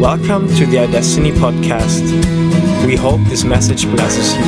[0.00, 2.06] Welcome to the iDestiny podcast.
[2.86, 4.42] We hope this message blesses you.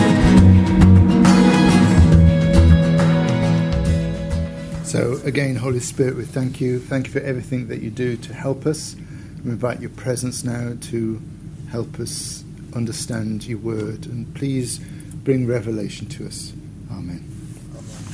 [4.83, 6.79] So, again, Holy Spirit, we thank you.
[6.79, 8.97] Thank you for everything that you do to help us.
[9.45, 11.21] We invite your presence now to
[11.69, 12.45] help us
[12.75, 14.07] understand your word.
[14.07, 16.55] And please bring revelation to us.
[16.91, 17.29] Amen.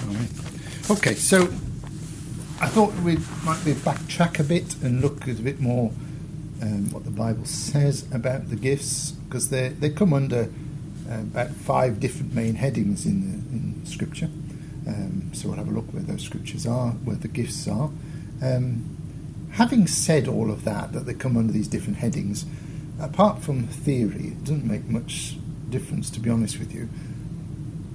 [0.03, 0.29] Amen.
[0.91, 1.45] Okay, so
[2.61, 5.93] I thought we might be backtrack a bit and look a bit more
[6.63, 10.51] um, what the Bible says about the gifts, because they they come under
[11.11, 14.31] uh, about five different main headings in the in Scripture.
[14.87, 17.91] Um, so we'll have a look where those scriptures are, where the gifts are.
[18.43, 18.97] Um,
[19.53, 22.47] having said all of that, that they come under these different headings,
[22.99, 25.37] apart from theory, it doesn't make much
[25.69, 26.89] difference, to be honest with you.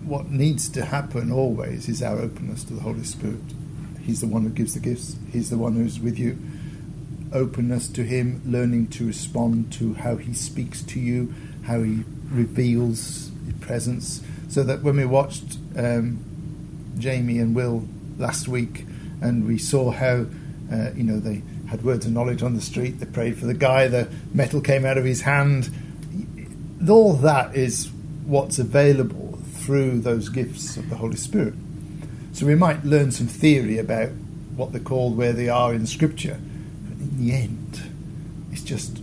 [0.05, 3.41] What needs to happen always is our openness to the Holy Spirit.
[4.02, 6.38] He's the one who gives the gifts, He's the one who's with you.
[7.33, 11.34] Openness to Him, learning to respond to how He speaks to you,
[11.65, 16.23] how He reveals His presence, so that when we watched um,
[16.98, 18.85] Jamie and Will last week,
[19.21, 20.25] and we saw how
[20.71, 22.99] uh, you know they had words of knowledge on the street.
[22.99, 23.87] They prayed for the guy.
[23.87, 25.70] The metal came out of his hand.
[26.87, 27.90] All that is
[28.25, 31.53] what's available through those gifts of the Holy Spirit.
[32.34, 34.09] So we might learn some theory about
[34.55, 36.40] what they're called, where they are in Scripture,
[37.13, 37.81] in the end,
[38.51, 38.99] it's just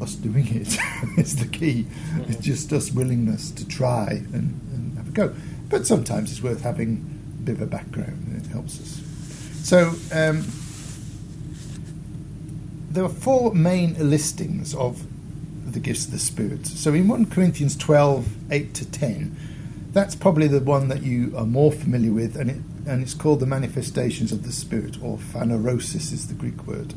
[0.00, 0.76] us doing it.
[1.16, 1.86] it's the key.
[2.28, 5.34] It's just us willingness to try and, and have a go.
[5.68, 9.00] But sometimes it's worth having a bit of a background, and it helps us.
[9.62, 9.92] So.
[10.12, 10.44] Um,
[12.92, 15.06] there are four main listings of
[15.72, 16.66] the gifts of the Spirit.
[16.66, 19.36] So in 1 Corinthians 12, 8 to 10,
[19.92, 23.40] that's probably the one that you are more familiar with, and, it, and it's called
[23.40, 26.92] the manifestations of the Spirit, or phanerosis is the Greek word.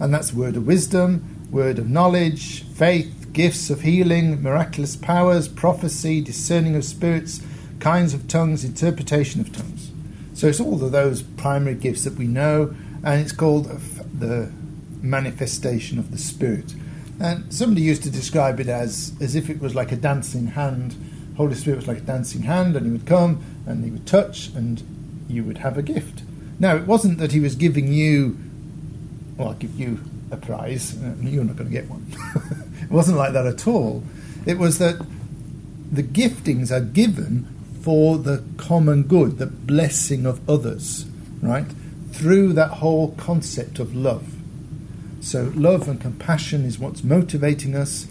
[0.00, 6.20] And that's word of wisdom, word of knowledge, faith, gifts of healing, miraculous powers, prophecy,
[6.20, 7.40] discerning of spirits,
[7.80, 9.90] kinds of tongues, interpretation of tongues.
[10.34, 14.52] So it's all of those primary gifts that we know, and it's called the
[15.00, 16.74] manifestation of the Spirit.
[17.20, 20.94] And somebody used to describe it as as if it was like a dancing hand.
[21.36, 24.48] Holy Spirit was like a dancing hand, and he would come and he would touch,
[24.54, 24.82] and
[25.28, 26.22] you would have a gift.
[26.58, 28.36] Now, it wasn't that he was giving you,
[29.38, 30.00] well, I'll give you
[30.30, 31.00] a prize.
[31.00, 32.04] Uh, you're not going to get one.
[32.82, 34.02] it wasn't like that at all.
[34.44, 34.96] It was that
[35.90, 37.46] the giftings are given
[37.82, 41.06] for the common good, the blessing of others,
[41.40, 41.66] right?
[42.10, 44.34] Through that whole concept of love.
[45.20, 48.06] So, love and compassion is what's motivating us.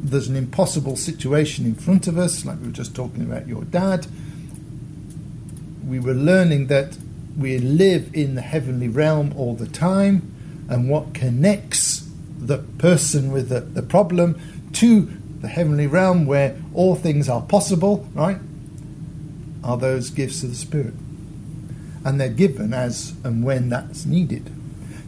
[0.00, 3.64] There's an impossible situation in front of us, like we were just talking about your
[3.64, 4.06] dad.
[5.86, 6.96] We were learning that
[7.38, 10.34] we live in the heavenly realm all the time,
[10.68, 14.40] and what connects the person with the, the problem
[14.74, 15.08] to
[15.40, 18.38] the heavenly realm where all things are possible, right?
[19.62, 20.94] Are those gifts of the Spirit.
[22.04, 24.52] And they're given as and when that's needed.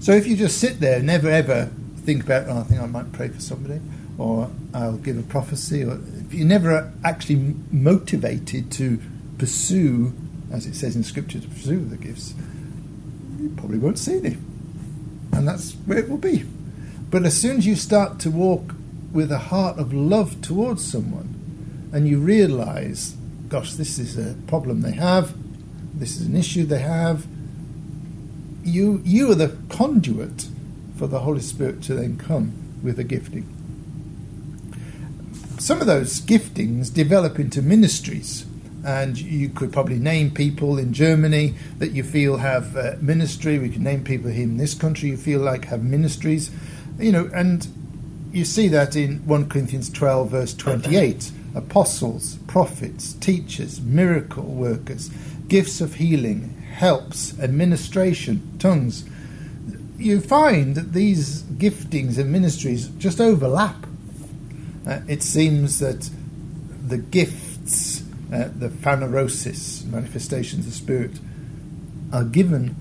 [0.00, 3.12] So if you just sit there, never ever think about, oh, I think I might
[3.12, 3.80] pray for somebody,
[4.18, 9.00] or I'll give a prophecy, or if you're never actually motivated to
[9.38, 10.12] pursue,
[10.52, 12.34] as it says in Scripture, to pursue the gifts,
[13.40, 14.36] you probably won't see any.
[15.32, 16.44] And that's where it will be.
[17.10, 18.74] But as soon as you start to walk
[19.12, 23.16] with a heart of love towards someone, and you realize,
[23.48, 25.34] gosh, this is a problem they have,
[25.98, 27.26] this is an issue they have,
[28.62, 30.48] you you are the conduit
[30.96, 32.52] for the Holy Spirit to then come
[32.82, 33.46] with a gifting.
[35.58, 38.46] Some of those giftings develop into ministries,
[38.84, 43.58] and you could probably name people in Germany that you feel have uh, ministry.
[43.58, 46.50] We can name people here in this country you feel like have ministries,
[46.98, 47.66] you know, and
[48.32, 55.10] you see that in 1 Corinthians 12, verse 28 apostles, prophets, teachers, miracle workers,
[55.48, 59.04] gifts of healing, helps, administration, tongues,
[59.98, 63.86] you find that these giftings and ministries just overlap.
[64.86, 66.08] Uh, it seems that
[66.86, 67.99] the gifts,
[68.32, 71.18] uh, the phanerosis, manifestations of spirit,
[72.12, 72.76] are given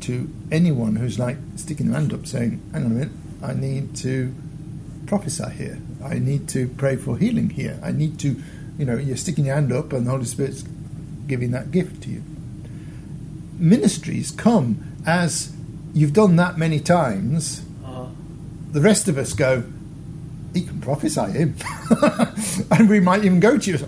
[0.00, 3.12] to anyone who's like sticking their hand up saying, hang on a minute,
[3.42, 4.34] I need to
[5.06, 5.78] prophesy here.
[6.02, 7.78] I need to pray for healing here.
[7.82, 8.42] I need to,
[8.78, 10.64] you know, you're sticking your hand up and the Holy Spirit's
[11.26, 12.22] giving that gift to you
[13.60, 15.52] ministries come as
[15.92, 17.62] you've done that many times.
[17.84, 18.06] Uh-huh.
[18.72, 19.62] The rest of us go,
[20.54, 21.54] he can prophesy him.
[22.70, 23.78] and we might even go to you,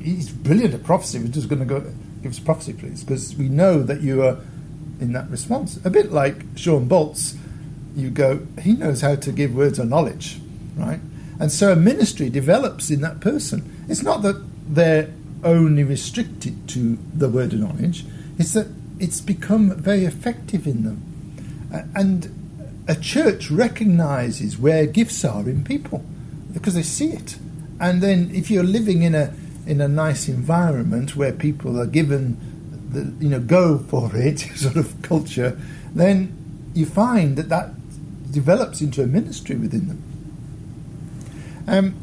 [0.00, 1.18] he's brilliant at prophecy.
[1.18, 1.80] We're just going to go,
[2.22, 3.04] give us prophecy, please.
[3.04, 4.38] Because we know that you are
[5.00, 5.78] in that response.
[5.84, 7.36] A bit like Shawn Bolz
[7.96, 10.38] you go, he knows how to give words of knowledge,
[10.76, 11.00] right?
[11.38, 13.84] And so a ministry develops in that person.
[13.88, 15.10] It's not that they're
[15.42, 18.04] only restricted to the word of knowledge,
[18.38, 18.68] it's that
[18.98, 21.02] it's become very effective in them.
[21.94, 26.04] And a church recognizes where gifts are in people
[26.52, 27.38] because they see it.
[27.80, 29.32] And then if you're living in a
[29.70, 32.36] in a nice environment where people are given
[32.90, 35.58] the you know go for it sort of culture,
[35.94, 36.36] then
[36.74, 37.70] you find that that
[38.32, 40.02] develops into a ministry within them.
[41.66, 41.94] Um,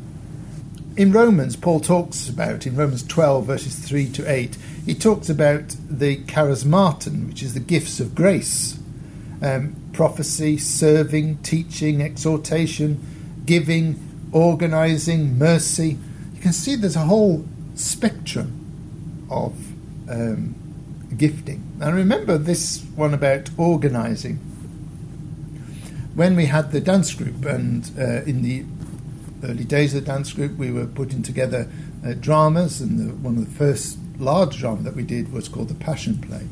[0.95, 5.75] in Romans, Paul talks about, in Romans 12, verses 3 to 8, he talks about
[5.89, 8.79] the charismaton, which is the gifts of grace
[9.41, 12.99] um, prophecy, serving, teaching, exhortation,
[13.45, 13.99] giving,
[14.31, 15.97] organizing, mercy.
[16.33, 17.45] You can see there's a whole
[17.77, 19.53] spectrum of
[20.09, 20.55] um,
[21.15, 21.63] gifting.
[21.79, 24.37] And remember this one about organizing.
[26.15, 28.65] When we had the dance group, and uh, in the
[29.43, 31.69] early days of the dance group, we were putting together
[32.05, 35.69] uh, dramas, and the, one of the first large drama that we did was called
[35.69, 36.47] the Passion Play.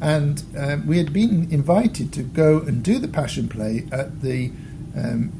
[0.00, 4.52] And um, we had been invited to go and do the Passion Play at the
[4.96, 5.32] um,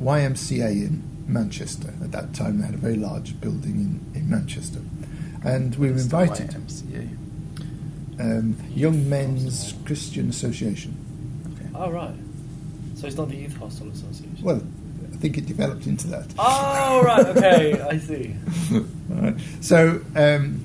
[0.00, 1.92] YMCA in Manchester.
[2.02, 3.72] At that time, they had a very large building
[4.14, 4.80] in, in Manchester.
[5.44, 6.54] And we were invited.
[8.18, 10.94] Um, Young Men's Christian Association.
[11.54, 11.70] Okay.
[11.74, 12.14] Oh, right.
[12.94, 14.36] So it's not the Youth Hostel Association?
[14.42, 14.62] Well,
[15.10, 16.26] I think it developed into that.
[16.38, 18.36] Oh, right, okay, I see.
[19.08, 19.34] right.
[19.62, 20.60] So um,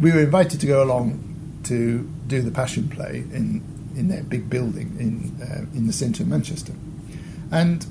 [0.00, 3.62] we were invited to go along to do the Passion Play in,
[3.94, 6.72] in their big building in, uh, in the centre of Manchester.
[7.52, 7.86] And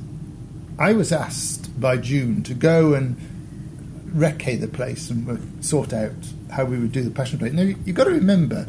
[0.81, 3.15] I was asked by June to go and
[4.15, 6.11] recce the place and sort out
[6.49, 7.51] how we would do the Passion Play.
[7.51, 8.65] Now, you've got to remember,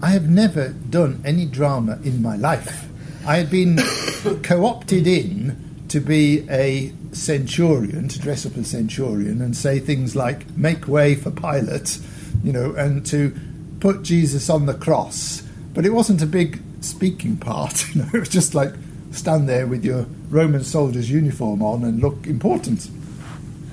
[0.00, 2.88] I have never done any drama in my life.
[3.26, 3.76] I had been
[4.44, 10.14] co opted in to be a centurion, to dress up as centurion and say things
[10.14, 11.98] like, make way for Pilate,
[12.44, 13.34] you know, and to
[13.80, 15.42] put Jesus on the cross.
[15.74, 18.72] But it wasn't a big speaking part, you know, it was just like
[19.16, 22.90] stand there with your Roman soldier's uniform on and look important.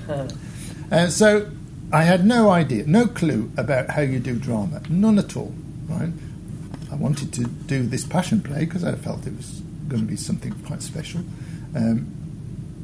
[0.92, 1.50] uh, so
[1.92, 5.54] I had no idea, no clue about how you do drama, none at all,
[5.88, 6.12] right?
[6.92, 10.16] I wanted to do this passion play because I felt it was going to be
[10.16, 11.22] something quite special.
[11.76, 12.08] Um,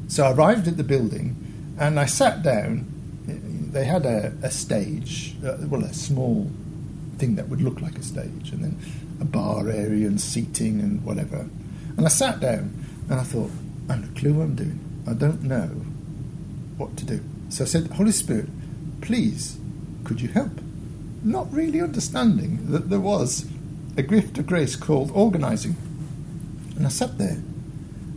[0.08, 1.36] so I arrived at the building
[1.78, 2.86] and I sat down.
[3.72, 6.50] They had a, a stage, uh, well, a small
[7.18, 8.78] thing that would look like a stage, and then
[9.20, 11.46] a bar area and seating and whatever.
[11.96, 12.74] And I sat down
[13.08, 13.50] and I thought,
[13.88, 14.78] I have no clue what I'm doing.
[15.06, 15.66] I don't know
[16.76, 17.20] what to do.
[17.48, 18.48] So I said, Holy Spirit,
[19.00, 19.58] please,
[20.04, 20.52] could you help?
[21.22, 23.46] Not really understanding that there was
[23.96, 25.76] a gift of grace called organising.
[26.76, 27.42] And I sat there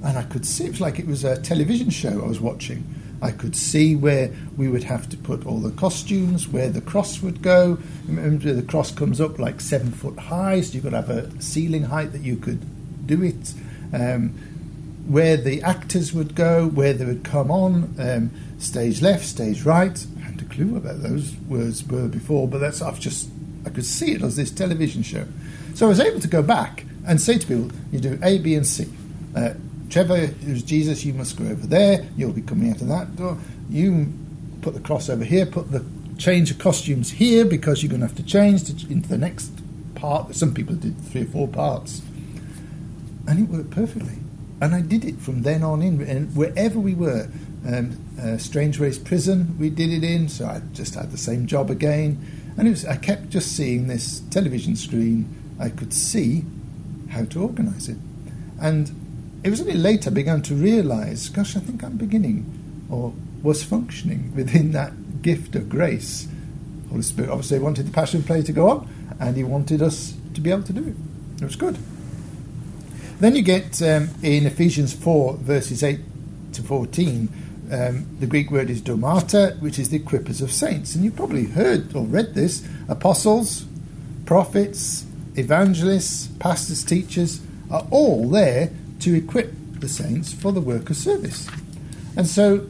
[0.03, 2.83] and I could see, it was like it was a television show I was watching.
[3.21, 7.21] I could see where we would have to put all the costumes, where the cross
[7.21, 7.77] would go.
[8.05, 11.41] Remember, the cross comes up like seven foot high, so you've got to have a
[11.41, 12.59] ceiling height that you could
[13.05, 13.53] do it.
[13.93, 14.29] Um,
[15.07, 20.05] where the actors would go, where they would come on, um, stage left, stage right
[20.17, 23.29] I had a clue about those words were before, but that's I've just
[23.65, 25.25] I could see it as this television show.
[25.73, 28.55] So I was able to go back and say to people, you do A, B,
[28.55, 28.87] and C.
[29.35, 29.53] Uh,
[29.89, 32.05] Trevor, who's Jesus, you must go over there.
[32.17, 33.37] You'll be coming out of that door.
[33.69, 34.11] You
[34.61, 35.45] put the cross over here.
[35.45, 35.85] Put the
[36.17, 39.51] change of costumes here because you're going to have to change to, into the next
[39.95, 40.35] part.
[40.35, 42.01] Some people did three or four parts,
[43.27, 44.17] and it worked perfectly.
[44.61, 47.29] And I did it from then on in, and wherever we were,
[47.67, 51.69] um, uh, Strangeways Prison we did it in, so I just had the same job
[51.69, 52.25] again.
[52.57, 55.27] And it was, I kept just seeing this television screen.
[55.59, 56.45] I could see
[57.09, 57.97] how to organise it.
[58.61, 58.91] And
[59.43, 62.45] it was only later I began to realise, gosh, I think I'm beginning
[62.89, 66.27] or was functioning within that gift of grace.
[66.89, 70.41] Holy Spirit obviously wanted the Passion Play to go on, and He wanted us to
[70.41, 70.95] be able to do it.
[71.41, 71.77] It was good.
[73.23, 75.97] Then you get um, in Ephesians 4, verses 8
[76.51, 77.29] to 14,
[77.71, 80.93] um, the Greek word is domata, which is the equippers of saints.
[80.93, 83.63] And you've probably heard or read this apostles,
[84.25, 85.05] prophets,
[85.37, 87.39] evangelists, pastors, teachers
[87.71, 91.47] are all there to equip the saints for the work of service.
[92.17, 92.67] And so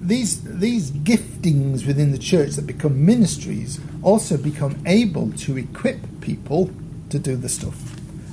[0.00, 6.72] these, these giftings within the church that become ministries also become able to equip people
[7.14, 7.76] to do the stuff.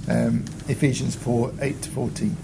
[0.10, 2.36] Um, Ephesians 4 8 to 14.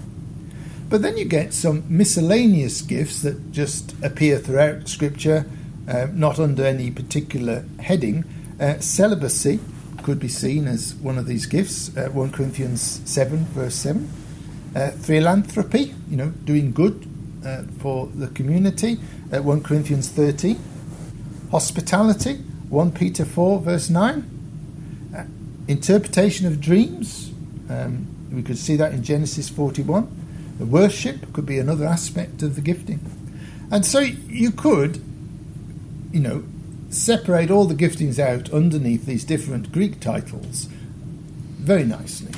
[0.88, 5.46] But then you get some miscellaneous gifts that just appear throughout Scripture,
[5.88, 8.24] uh, not under any particular heading.
[8.60, 9.58] Uh, celibacy
[10.04, 11.94] could be seen as one of these gifts.
[11.96, 14.08] Uh, 1 Corinthians 7, verse 7.
[14.76, 17.04] Uh, philanthropy, you know, doing good
[17.44, 18.98] uh, for the community.
[19.32, 20.56] Uh, 1 Corinthians 13.
[21.50, 22.36] Hospitality,
[22.68, 24.37] 1 Peter 4, verse 9.
[25.68, 27.30] Interpretation of dreams,
[27.68, 30.08] um, we could see that in Genesis 41.
[30.58, 33.00] The worship could be another aspect of the gifting.
[33.70, 35.02] And so you could,
[36.10, 36.42] you know,
[36.90, 40.64] separate all the giftings out underneath these different Greek titles
[41.58, 42.32] very nicely.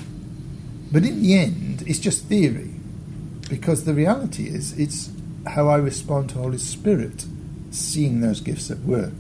[0.91, 2.75] But in the end, it's just theory.
[3.49, 5.11] Because the reality is, it's
[5.47, 7.27] how I respond to Holy Spirit
[7.71, 9.13] seeing those gifts at work.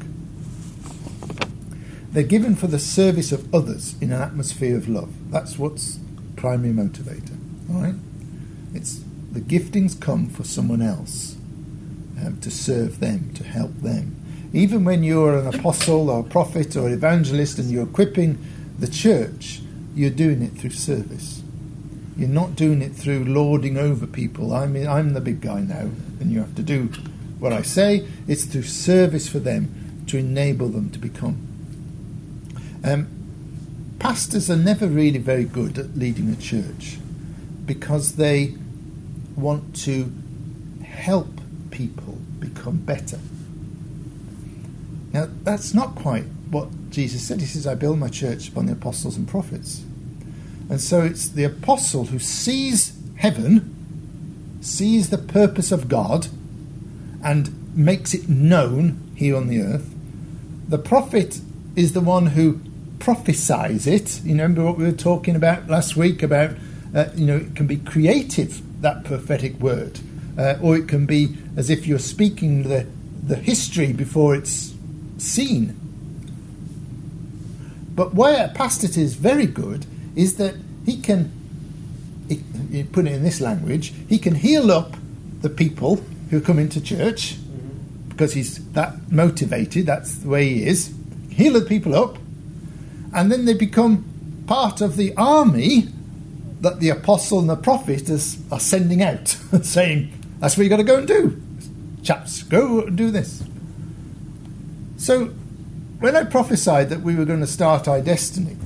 [2.13, 5.13] They're given for the service of others in an atmosphere of love.
[5.31, 6.01] That's what's
[6.35, 7.39] primary motivator.
[7.71, 7.95] All right?
[8.75, 9.01] It's
[9.31, 11.37] the giftings come for someone else
[12.21, 14.17] um, to serve them, to help them.
[14.53, 18.45] Even when you're an apostle or a prophet or evangelist and you're equipping
[18.81, 19.61] the church,
[19.95, 21.43] you're doing it through service.
[22.17, 24.53] You're not doing it through lording over people.
[24.53, 26.87] I mean, I'm the big guy now, and you have to do
[27.39, 28.07] what I say.
[28.27, 31.50] It's through service for them to enable them to become.
[32.83, 36.99] Um, pastors are never really very good at leading a church
[37.67, 38.55] because they
[39.37, 40.13] want to
[40.85, 43.19] help people become better.
[45.13, 47.41] Now, that's not quite what Jesus said.
[47.41, 49.83] He says, I build my church upon the apostles and prophets.
[50.69, 56.29] And so it's the apostle who sees heaven, sees the purpose of God,
[57.25, 59.93] and makes it known here on the earth.
[60.69, 61.41] The prophet
[61.77, 62.61] is the one who
[63.01, 64.23] prophesies it.
[64.23, 66.51] You remember what we were talking about last week about,
[66.95, 69.99] uh, you know, it can be creative, that prophetic word,
[70.39, 72.87] uh, or it can be as if you're speaking the,
[73.27, 74.75] the history before it's
[75.19, 75.77] seen.
[77.95, 80.55] But where pastor is very good is that
[80.87, 81.33] he can,
[82.29, 84.95] he, put it in this language, he can heal up
[85.41, 87.37] the people who come into church
[88.09, 90.95] because he's that motivated, that's the way he is.
[91.31, 92.19] Heal the people up,
[93.13, 94.05] and then they become
[94.47, 95.89] part of the army
[96.61, 99.29] that the apostle and the prophet is, are sending out,
[99.63, 101.41] saying, That's what you got to go and do.
[102.03, 103.43] Chaps, go and do this.
[104.97, 105.27] So,
[106.01, 108.57] when I prophesied that we were going to start iDestiny,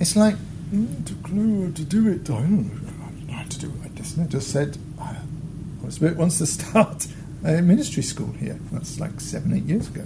[0.00, 0.36] it's like,
[0.72, 2.28] mm, to clue to do it.
[2.30, 4.24] I don't know how to do iDestiny.
[4.24, 7.06] I just said, Holy Spirit wants to start
[7.44, 8.58] a ministry school here.
[8.70, 10.04] That's like seven, eight years ago.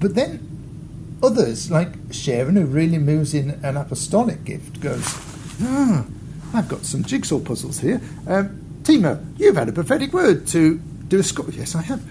[0.00, 0.53] But then
[1.24, 5.04] others, like Sharon, who really moves in an apostolic gift, goes,
[5.62, 6.04] ah,
[6.52, 8.00] I've got some jigsaw puzzles here.
[8.26, 10.78] Um, Timo, you've had a prophetic word to
[11.08, 11.50] do a school.
[11.50, 12.02] Yes, I have.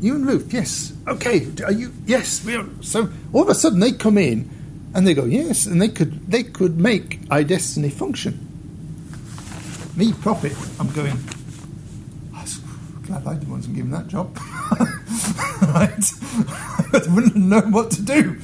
[0.00, 0.92] You and Luke, yes.
[1.08, 1.92] Okay, are you?
[2.06, 2.66] Yes, we are.
[2.82, 4.48] So all of a sudden they come in,
[4.94, 8.44] and they go, yes, and they could they could make iDestiny function.
[9.96, 11.18] Me, prophet, I'm going.
[12.32, 14.36] I'm glad I wasn't given that job.
[15.62, 16.77] right?
[16.92, 18.38] I wouldn't know what to do,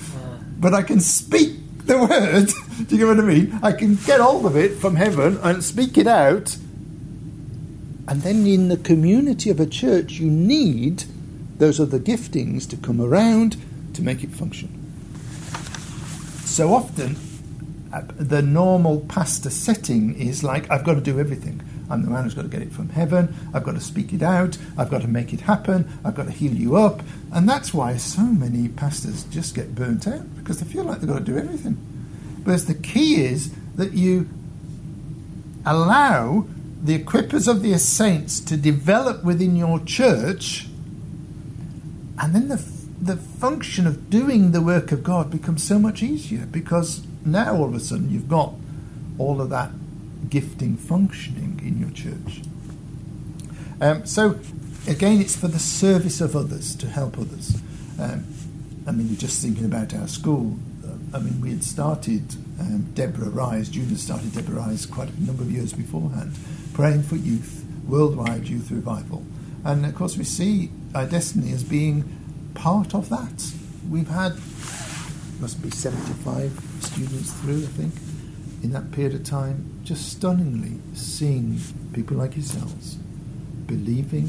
[0.58, 2.52] but I can speak the word.
[2.88, 3.58] Do you get what I mean?
[3.62, 6.56] I can get hold of it from heaven and speak it out.
[8.06, 11.04] And then in the community of a church, you need
[11.58, 13.56] those other giftings to come around
[13.94, 14.68] to make it function.
[16.44, 17.16] So often,
[17.92, 21.62] uh, the normal pastor setting is like, I've got to do everything.
[21.91, 23.35] I'm the man who's got to get it from heaven.
[23.53, 24.57] I've got to speak it out.
[24.79, 25.88] I've got to make it happen.
[26.05, 27.03] I've got to heal you up.
[27.33, 31.09] And that's why so many pastors just get burnt out because they feel like they've
[31.09, 31.75] got to do everything.
[32.45, 34.29] Whereas the key is that you
[35.67, 36.47] allow
[36.83, 40.67] the equippers of the saints to develop within your church
[42.19, 42.57] and then the,
[43.00, 47.64] the function of doing the work of God becomes so much easier because now all
[47.64, 48.53] of a sudden you've got
[49.19, 49.71] all of that
[50.31, 52.43] gifting functioning in your church.
[53.81, 54.38] Um, so,
[54.87, 57.61] again, it's for the service of others, to help others.
[57.99, 58.25] Um,
[58.87, 60.57] I mean, you're just thinking about our school.
[60.85, 65.23] Uh, I mean, we had started um, Deborah Rise, Judith started Deborah Rise quite a
[65.23, 66.37] number of years beforehand,
[66.73, 69.25] praying for youth, worldwide youth revival.
[69.64, 72.04] And of course, we see our destiny as being
[72.54, 73.52] part of that.
[73.88, 74.33] We've had,
[75.40, 77.95] must be 75 students through, I think,
[78.64, 81.61] in that period of time, just stunningly seeing
[81.92, 82.97] people like yourselves
[83.66, 84.26] believing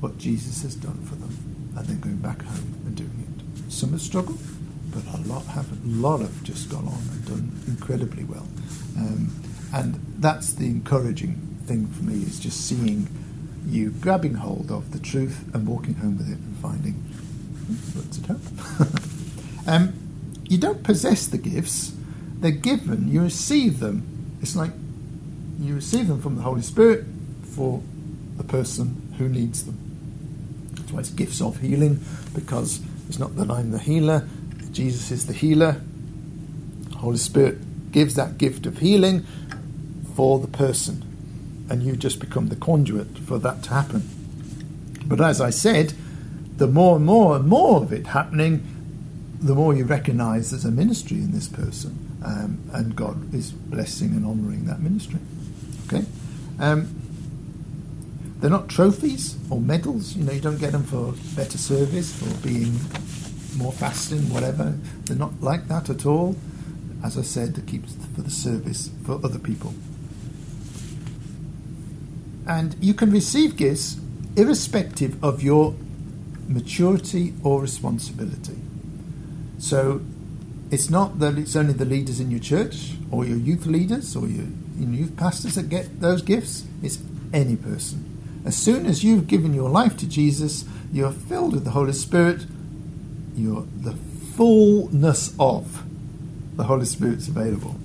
[0.00, 3.72] what Jesus has done for them and then going back home and doing it.
[3.72, 4.38] Some have struggled,
[4.92, 5.82] but a lot haven't.
[5.84, 8.46] A lot have just gone on and done incredibly well.
[8.98, 9.32] Um,
[9.72, 13.08] and that's the encouraging thing for me is just seeing
[13.66, 16.94] you grabbing hold of the truth and walking home with it and finding
[17.94, 19.94] what's it Um,
[20.48, 21.92] you don't possess the gifts;
[22.42, 23.10] they're given.
[23.10, 24.36] You receive them.
[24.42, 24.72] It's like
[25.60, 27.04] you receive them from the Holy Spirit
[27.54, 27.82] for
[28.36, 29.78] the person who needs them.
[30.74, 32.00] That's why it's gifts of healing,
[32.34, 34.28] because it's not that I'm the healer;
[34.72, 35.80] Jesus is the healer.
[36.90, 39.24] The Holy Spirit gives that gift of healing
[40.14, 44.08] for the person, and you just become the conduit for that to happen.
[45.06, 45.94] But as I said,
[46.56, 48.66] the more and more and more of it happening,
[49.40, 54.10] the more you recognize there's a ministry in this person, um, and God is blessing
[54.10, 55.20] and honoring that ministry.
[55.86, 56.04] Okay?
[56.58, 56.94] Um,
[58.40, 62.46] they're not trophies or medals, you know, you don't get them for better service, for
[62.46, 62.72] being
[63.56, 64.76] more fasting, whatever.
[65.04, 66.36] They're not like that at all.
[67.04, 69.74] As I said, to keep for the service for other people.
[72.46, 73.98] And you can receive gifts
[74.36, 75.74] irrespective of your
[76.48, 78.56] maturity or responsibility.
[79.58, 80.00] So
[80.72, 84.26] it's not that it's only the leaders in your church or your youth leaders or
[84.26, 84.46] your,
[84.78, 86.98] your youth pastors that get those gifts, it's
[87.30, 88.08] any person.
[88.46, 92.46] As soon as you've given your life to Jesus, you're filled with the Holy Spirit,
[93.36, 93.92] you're the
[94.34, 95.84] fullness of
[96.56, 97.76] the Holy Spirit's available.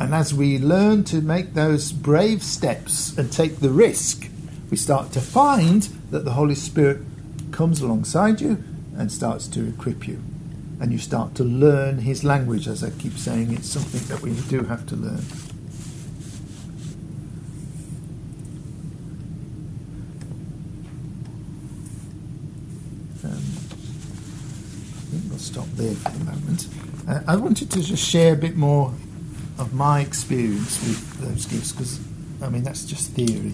[0.00, 4.28] And as we learn to make those brave steps and take the risk,
[4.72, 6.98] we start to find that the Holy Spirit
[7.52, 8.64] comes alongside you
[8.96, 10.20] and starts to equip you.
[10.82, 14.34] And you start to learn His language, as I keep saying, it's something that we
[14.50, 15.24] do have to learn.
[23.22, 23.42] Um,
[24.98, 26.66] I think we'll stop there for the moment.
[27.08, 28.92] Uh, I wanted to just share a bit more
[29.58, 32.00] of my experience with those gifts because,
[32.42, 33.52] I mean, that's just theory.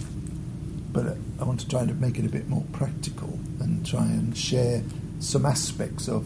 [0.93, 4.07] But uh, I want to try to make it a bit more practical and try
[4.07, 4.83] and share
[5.21, 6.25] some aspects of,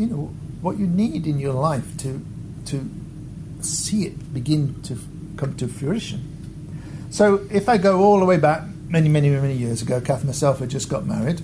[0.00, 2.24] you know, what you need in your life to
[2.66, 2.90] to
[3.60, 4.98] see it begin to
[5.36, 6.26] come to fruition.
[7.10, 10.26] So, if I go all the way back many, many, many years ago, Kath and
[10.26, 11.42] myself had just got married.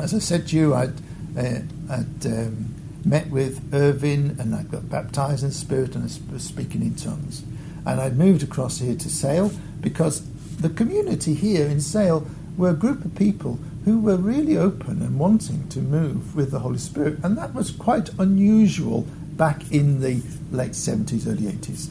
[0.00, 0.94] As I said to you, I'd,
[1.38, 6.42] uh, I'd um, met with Irvin and I got baptized in Spirit and I was
[6.42, 7.44] speaking in tongues.
[7.86, 12.74] And I'd moved across here to Sale because the community here in Sale were a
[12.74, 17.18] group of people who were really open and wanting to move with the Holy Spirit.
[17.22, 19.02] And that was quite unusual
[19.36, 21.90] back in the late 70s, early 80s.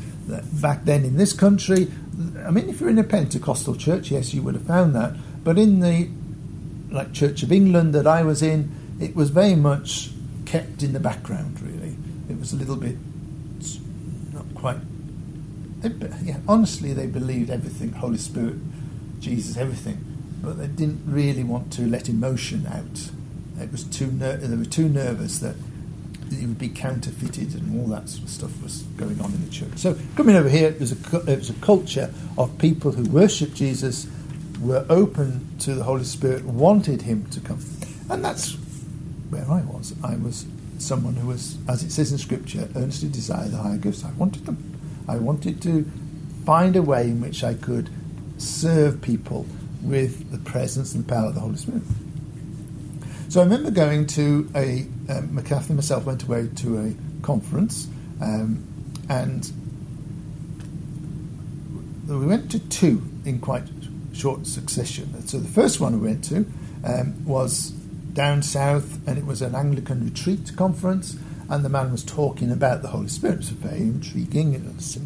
[0.62, 1.92] Back then in this country,
[2.46, 5.16] I mean, if you're in a Pentecostal church, yes, you would have found that.
[5.44, 6.10] But in the
[6.90, 10.12] like Church of England that I was in, it was very much
[10.46, 11.96] kept in the background, really.
[12.30, 12.96] It was a little bit
[14.32, 14.78] not quite.
[16.24, 18.56] Yeah, honestly, they believed everything Holy Spirit,
[19.20, 20.13] Jesus, everything.
[20.44, 23.10] But they didn't really want to let emotion out.
[23.60, 25.56] It was too ner- they were too nervous that
[26.32, 29.50] it would be counterfeited and all that sort of stuff was going on in the
[29.52, 29.78] church.
[29.78, 33.56] So coming over here, it was a it was a culture of people who worshipped
[33.56, 34.08] Jesus,
[34.60, 37.60] were open to the Holy Spirit, wanted Him to come,
[38.10, 38.54] and that's
[39.30, 39.94] where I was.
[40.04, 40.46] I was
[40.78, 44.04] someone who was, as it says in Scripture, earnestly desired the higher gifts.
[44.04, 44.78] I wanted them.
[45.08, 45.90] I wanted to
[46.46, 47.90] find a way in which I could
[48.38, 49.46] serve people
[49.84, 51.84] with the presence and power of the Holy Spirit.
[53.30, 56.94] So I remember going to a, um, McCaffrey and myself went away to a
[57.24, 57.88] conference,
[58.22, 58.64] um,
[59.10, 59.52] and
[62.08, 63.64] we went to two in quite
[64.14, 65.28] short succession.
[65.28, 66.46] So the first one we went to
[66.84, 71.18] um, was down south, and it was an Anglican retreat conference.
[71.54, 73.34] And the man was talking about the Holy Spirit.
[73.34, 74.56] It was very intriguing,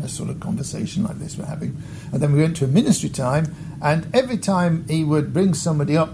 [0.02, 1.76] a sort of conversation like this we're having.
[2.14, 5.98] And then we went to a ministry time, and every time he would bring somebody
[5.98, 6.14] up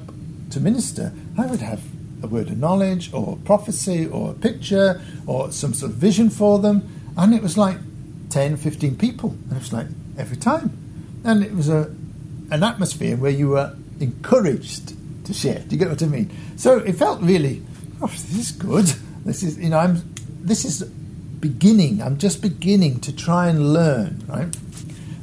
[0.50, 1.84] to minister, I would have
[2.24, 6.58] a word of knowledge, or prophecy, or a picture, or some sort of vision for
[6.58, 6.82] them.
[7.16, 7.78] And it was like
[8.32, 9.30] 10, 15 people.
[9.30, 9.86] And it was like
[10.18, 10.76] every time.
[11.24, 11.96] And it was a,
[12.50, 14.96] an atmosphere where you were encouraged
[15.28, 15.60] to share.
[15.60, 16.36] Do you get what I mean?
[16.56, 17.62] So it felt really,
[18.02, 18.92] oh, this is good.
[19.26, 20.13] This is, you know, I'm,
[20.44, 22.02] this is beginning.
[22.02, 24.54] I'm just beginning to try and learn, right?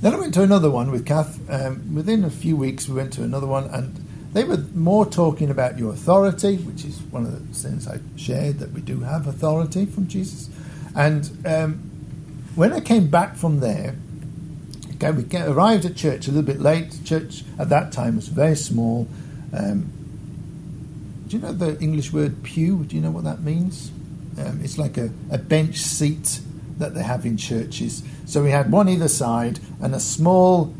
[0.00, 1.38] Then I went to another one with Kath.
[1.50, 3.94] Um, within a few weeks, we went to another one, and
[4.32, 8.60] they were more talking about your authority, which is one of the things I shared
[8.60, 10.48] that we do have authority from Jesus.
[10.96, 11.74] And um,
[12.54, 13.94] when I came back from there,
[14.94, 17.04] okay, we get, arrived at church a little bit late.
[17.04, 19.06] Church at that time was very small.
[19.52, 19.92] Um,
[21.28, 22.84] do you know the English word pew?
[22.84, 23.90] Do you know what that means?
[24.40, 26.40] Um, it's like a, a bench seat
[26.78, 28.02] that they have in churches.
[28.26, 30.74] So we had one either side and a small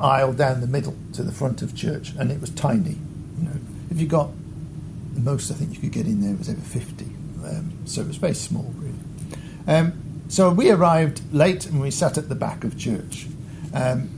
[0.00, 2.98] aisle down the middle to the front of church, and it was tiny.
[3.38, 3.56] You know,
[3.90, 4.30] if you got
[5.14, 7.04] the most I think you could get in there was over 50.
[7.44, 8.94] Um, so it was very small, really.
[9.66, 9.92] Um,
[10.28, 13.26] so we arrived late and we sat at the back of church.
[13.74, 14.08] Um,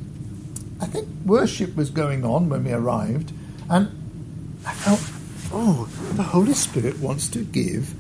[0.81, 3.33] I think worship was going on when we arrived,
[3.69, 3.89] and
[4.67, 5.01] I felt,
[5.53, 7.95] oh, the Holy Spirit wants to give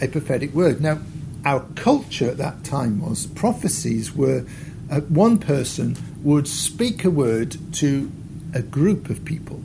[0.00, 0.80] a prophetic word.
[0.80, 1.00] Now,
[1.44, 4.44] our culture at that time was prophecies were
[4.90, 8.10] uh, one person would speak a word to
[8.54, 9.62] a group of people,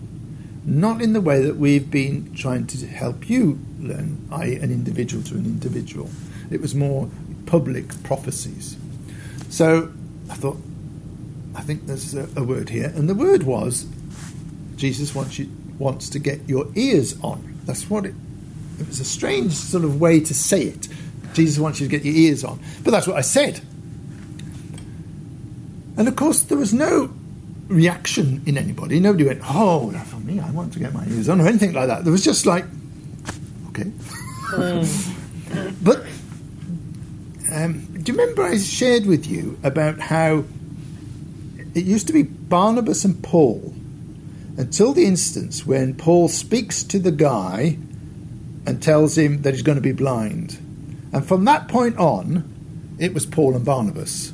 [0.65, 5.23] not in the way that we've been trying to help you learn, i.e., an individual
[5.23, 6.09] to an individual.
[6.49, 7.09] It was more
[7.45, 8.77] public prophecies.
[9.49, 9.91] So
[10.29, 10.57] I thought,
[11.55, 13.85] I think there's a, a word here, and the word was
[14.75, 17.59] Jesus wants you wants to get your ears on.
[17.65, 18.15] That's what it.
[18.81, 20.87] It was a strange sort of way to say it.
[21.33, 23.61] Jesus wants you to get your ears on, but that's what I said.
[25.97, 27.13] And of course, there was no
[27.67, 28.99] reaction in anybody.
[28.99, 31.87] Nobody went, "Oh, for me, I want to get my ears on," or anything like
[31.87, 32.03] that.
[32.03, 32.65] There was just like,
[33.69, 33.91] "Okay."
[35.81, 36.05] but
[37.51, 40.43] um, do you remember I shared with you about how
[41.73, 43.73] it used to be Barnabas and Paul
[44.57, 47.77] until the instance when Paul speaks to the guy
[48.65, 50.57] and tells him that he's going to be blind.
[51.13, 52.47] And from that point on,
[52.99, 54.31] it was Paul and Barnabas.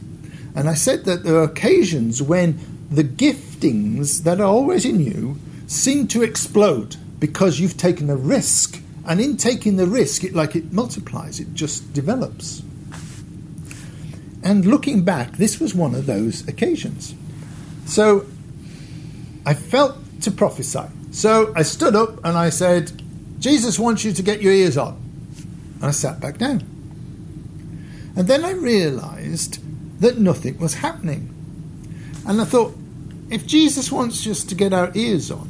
[0.55, 2.59] And I said that there are occasions when
[2.89, 8.81] the giftings that are always in you seem to explode because you've taken a risk.
[9.05, 12.61] And in taking the risk, it like it multiplies, it just develops.
[14.43, 17.15] And looking back, this was one of those occasions.
[17.85, 18.25] So
[19.45, 20.83] I felt to prophesy.
[21.11, 23.01] So I stood up and I said,
[23.39, 24.95] Jesus wants you to get your ears on.
[25.75, 26.61] And I sat back down.
[28.15, 29.59] And then I realized
[30.01, 31.33] that nothing was happening.
[32.27, 32.75] And I thought,
[33.29, 35.47] if Jesus wants us to get our ears on,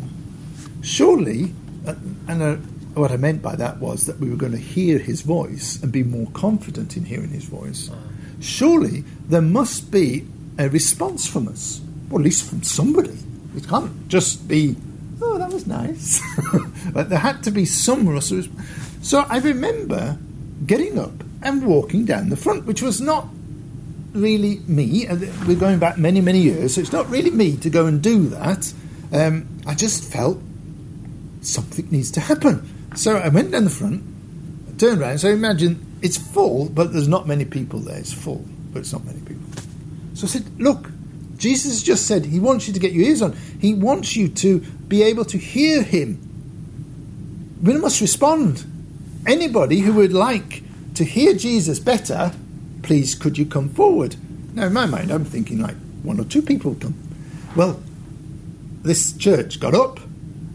[0.82, 1.54] surely,
[1.86, 1.95] uh,
[2.28, 2.56] and uh,
[3.00, 5.91] what I meant by that was that we were going to hear his voice and
[5.91, 7.89] be more confident in hearing his voice.
[8.39, 13.17] Surely there must be a response from us, or at least from somebody.
[13.56, 14.76] It can't just be,
[15.21, 16.21] oh, that was nice.
[16.93, 18.49] but there had to be some response.
[19.01, 20.17] So I remember
[20.65, 23.27] getting up and walking down the front, which was not
[24.13, 25.08] really me.
[25.47, 28.27] We're going back many, many years, so it's not really me to go and do
[28.30, 28.73] that.
[29.13, 30.39] Um, I just felt
[31.41, 32.67] something needs to happen.
[32.95, 34.03] So I went down the front,
[34.80, 35.19] turned around.
[35.19, 37.97] So imagine it's full, but there's not many people there.
[37.97, 39.45] It's full, but it's not many people.
[40.13, 40.89] So I said, Look,
[41.38, 43.36] Jesus just said he wants you to get your ears on.
[43.60, 46.19] He wants you to be able to hear him.
[47.62, 48.65] We must respond.
[49.26, 50.63] Anybody who would like
[50.95, 52.34] to hear Jesus better,
[52.82, 54.15] please could you come forward?
[54.54, 56.95] Now, in my mind, I'm thinking like one or two people come.
[57.56, 57.80] Well,
[58.82, 60.00] this church got up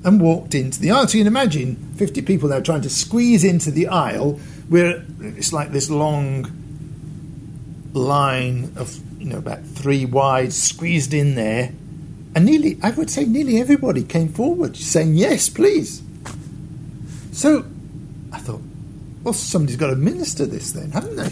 [0.05, 1.07] and walked into the aisle.
[1.07, 5.53] So you can imagine 50 people now trying to squeeze into the aisle where it's
[5.53, 6.51] like this long
[7.93, 11.73] line of, you know, about three wide squeezed in there.
[12.35, 16.03] And nearly, I would say, nearly everybody came forward saying, Yes, please.
[17.31, 17.65] So
[18.33, 18.63] I thought,
[19.23, 21.31] well, somebody's got to minister this then, haven't they?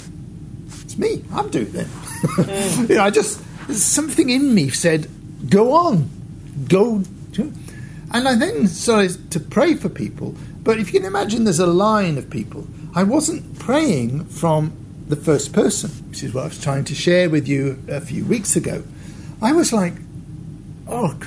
[0.84, 1.24] It's me.
[1.32, 1.86] I'm doing it then.
[1.86, 2.88] Mm.
[2.90, 3.40] you know, I just,
[3.74, 5.08] something in me said,
[5.48, 6.08] Go on.
[6.68, 7.02] Go.
[8.12, 10.36] And I then started to pray for people.
[10.62, 14.79] But if you can imagine there's a line of people, I wasn't praying from
[15.10, 18.24] the first person, which is what I was trying to share with you a few
[18.24, 18.84] weeks ago.
[19.42, 19.94] I was like,
[20.88, 21.18] oh,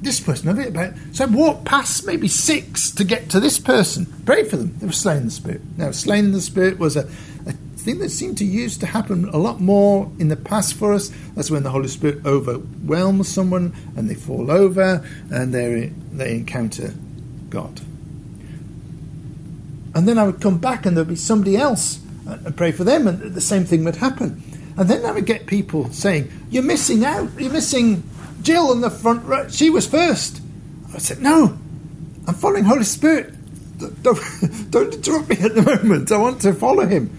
[0.00, 0.94] this person over about.
[1.12, 4.06] So I walked past maybe six to get to this person.
[4.24, 4.76] Pray for them.
[4.78, 5.60] They were slain in the spirit.
[5.76, 7.08] Now, slain in the spirit was a,
[7.46, 10.92] a thing that seemed to used to happen a lot more in the past for
[10.92, 11.10] us.
[11.34, 16.94] That's when the Holy Spirit overwhelms someone and they fall over and they they encounter
[17.50, 17.80] God.
[19.94, 23.06] And then I would come back and there'd be somebody else and pray for them,
[23.06, 24.42] and the same thing would happen.
[24.76, 27.30] And then I would get people saying, You're missing out.
[27.38, 28.02] You're missing
[28.42, 29.48] Jill in the front row.
[29.48, 30.40] She was first.
[30.94, 31.56] I said, No,
[32.26, 33.32] I'm following Holy Spirit.
[34.02, 34.20] Don't,
[34.70, 36.12] don't interrupt me at the moment.
[36.12, 37.10] I want to follow him.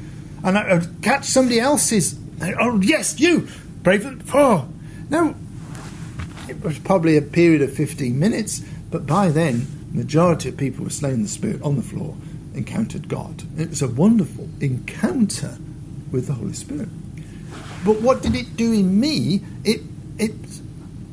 [0.44, 2.18] And I would catch somebody else's.
[2.60, 3.48] Oh, yes, you.
[3.84, 4.16] Pray for.
[4.34, 4.70] Oh.
[5.10, 5.36] No,
[6.50, 10.90] it was probably a period of 15 minutes, but by then, majority of people were
[10.90, 12.16] slain in the Spirit on the floor
[12.58, 13.44] encountered God.
[13.58, 15.58] It was a wonderful encounter
[16.12, 16.90] with the Holy Spirit.
[17.86, 19.42] But what did it do in me?
[19.64, 19.82] It
[20.18, 20.34] it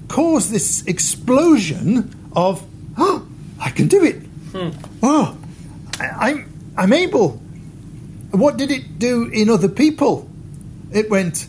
[0.09, 2.65] caused this explosion of,
[2.97, 3.27] oh,
[3.61, 4.17] I can do it.
[4.53, 4.71] Hmm.
[5.03, 5.37] Oh,
[6.01, 7.41] I, I'm I'm able.
[8.31, 10.29] What did it do in other people?
[10.93, 11.47] It went,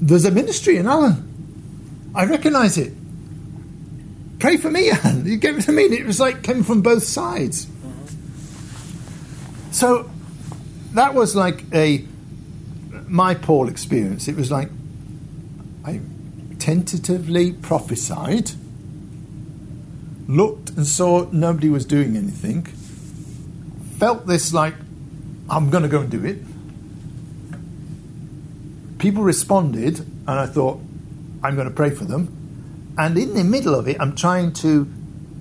[0.00, 1.22] there's a ministry in Alan.
[2.14, 2.92] I recognise it.
[4.38, 5.26] Pray for me, Alan.
[5.26, 5.92] You get what I mean?
[5.92, 7.66] It was like came from both sides.
[9.76, 10.10] So
[10.94, 12.02] that was like a
[13.06, 14.26] my Paul experience.
[14.26, 14.70] It was like
[15.84, 16.00] I
[16.58, 18.52] tentatively prophesied,
[20.28, 22.62] looked and saw nobody was doing anything,
[23.98, 24.72] felt this like
[25.50, 26.38] I'm going to go and do it.
[28.98, 30.80] People responded, and I thought
[31.44, 32.94] I'm going to pray for them.
[32.96, 34.86] And in the middle of it, I'm trying to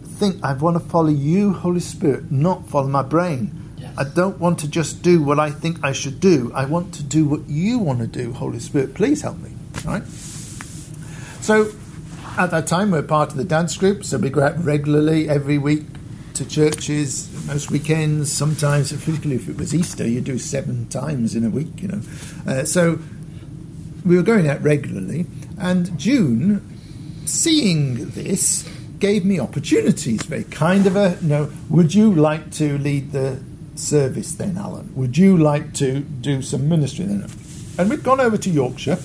[0.05, 3.61] think I want to follow you, Holy Spirit, not follow my brain.
[3.97, 6.51] I don't want to just do what I think I should do.
[6.53, 8.93] I want to do what you want to do, Holy Spirit.
[8.93, 9.51] Please help me.
[9.85, 10.03] Right?
[11.41, 11.71] So
[12.37, 15.57] at that time, we're part of the dance group, so we go out regularly every
[15.57, 15.83] week
[16.33, 18.31] to churches, most weekends.
[18.31, 22.01] Sometimes, particularly if it was Easter, you do seven times in a week, you know.
[22.45, 22.99] Uh, so
[24.03, 25.27] we were going out regularly,
[25.57, 26.77] and June,
[27.25, 30.23] seeing this, gave me opportunities.
[30.23, 31.17] Very kind of her.
[31.21, 33.39] You know, would you like to lead the
[33.75, 34.91] service then, Alan?
[34.95, 37.29] Would you like to do some ministry then?
[37.77, 38.99] And we'd gone over to Yorkshire,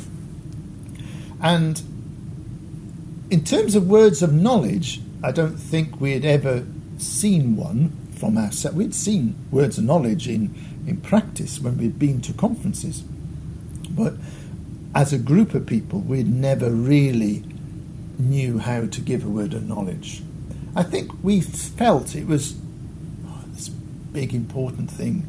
[1.42, 1.82] and
[3.30, 6.66] in terms of words of knowledge, I don't think we had ever
[6.98, 8.76] seen one from ourselves.
[8.76, 10.54] We'd seen words of knowledge in,
[10.86, 13.02] in practice when we'd been to conferences.
[13.90, 14.14] But
[14.94, 17.44] as a group of people, we'd never really
[18.18, 20.22] knew how to give a word of knowledge.
[20.76, 22.56] I think we felt it was
[24.12, 25.26] big important thing,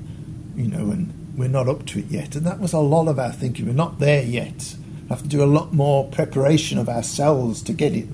[0.55, 2.35] you know, and we're not up to it yet.
[2.35, 3.65] And that was a lot of our thinking.
[3.65, 4.75] We're not there yet.
[5.03, 8.05] We have to do a lot more preparation of ourselves to get it,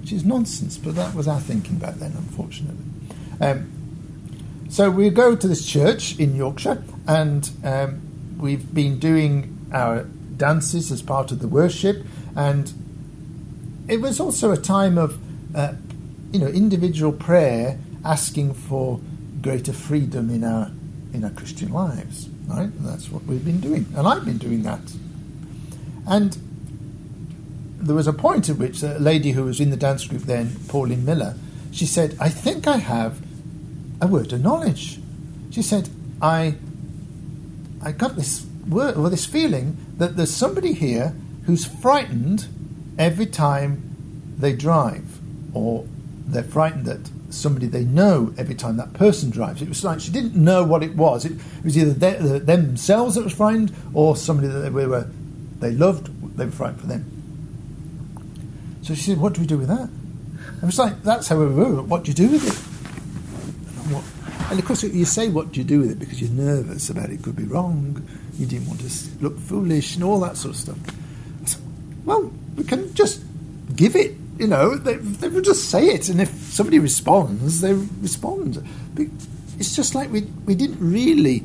[0.00, 0.78] which is nonsense.
[0.78, 2.84] But that was our thinking back then, unfortunately.
[3.40, 3.70] Um,
[4.68, 10.04] so we go to this church in Yorkshire, and um, we've been doing our
[10.36, 12.72] dances as part of the worship, and
[13.86, 15.18] it was also a time of,
[15.54, 15.74] uh,
[16.32, 19.00] you know, individual prayer, asking for
[19.44, 20.70] greater freedom in our
[21.12, 22.28] in our Christian lives.
[22.48, 24.80] Right, and that's what we've been doing, and I've been doing that.
[26.08, 26.36] And
[27.78, 30.56] there was a point at which a lady who was in the dance group then,
[30.66, 31.36] Pauline Miller,
[31.70, 33.20] she said, "I think I have
[34.00, 34.98] a word of knowledge."
[35.50, 35.90] She said,
[36.22, 36.54] "I
[37.82, 42.46] I got this word or this feeling that there's somebody here who's frightened
[42.98, 43.82] every time
[44.38, 45.20] they drive,
[45.52, 45.84] or
[46.26, 49.62] they're frightened that somebody they know every time that person drives.
[49.62, 51.24] It was like she didn't know what it was.
[51.24, 55.08] It, it was either they, the, themselves that was frightened, or somebody that they were
[55.60, 56.10] they loved.
[56.36, 57.10] They were frightened for them.
[58.82, 61.38] So she said, "What do we do with that?" And it was like that's how
[61.38, 61.82] we were.
[61.82, 63.84] What do you do with it?
[63.84, 66.30] And, what, and of course, you say, "What do you do with it?" because you're
[66.30, 68.06] nervous about it could be wrong.
[68.38, 68.88] You didn't want to
[69.20, 70.78] look foolish and all that sort of stuff.
[71.42, 71.62] I said,
[72.04, 73.22] well, we can just
[73.76, 74.16] give it.
[74.38, 78.66] You know, they, they will just say it, and if somebody responds, they respond.
[78.94, 79.06] But
[79.58, 81.44] it's just like we we didn't really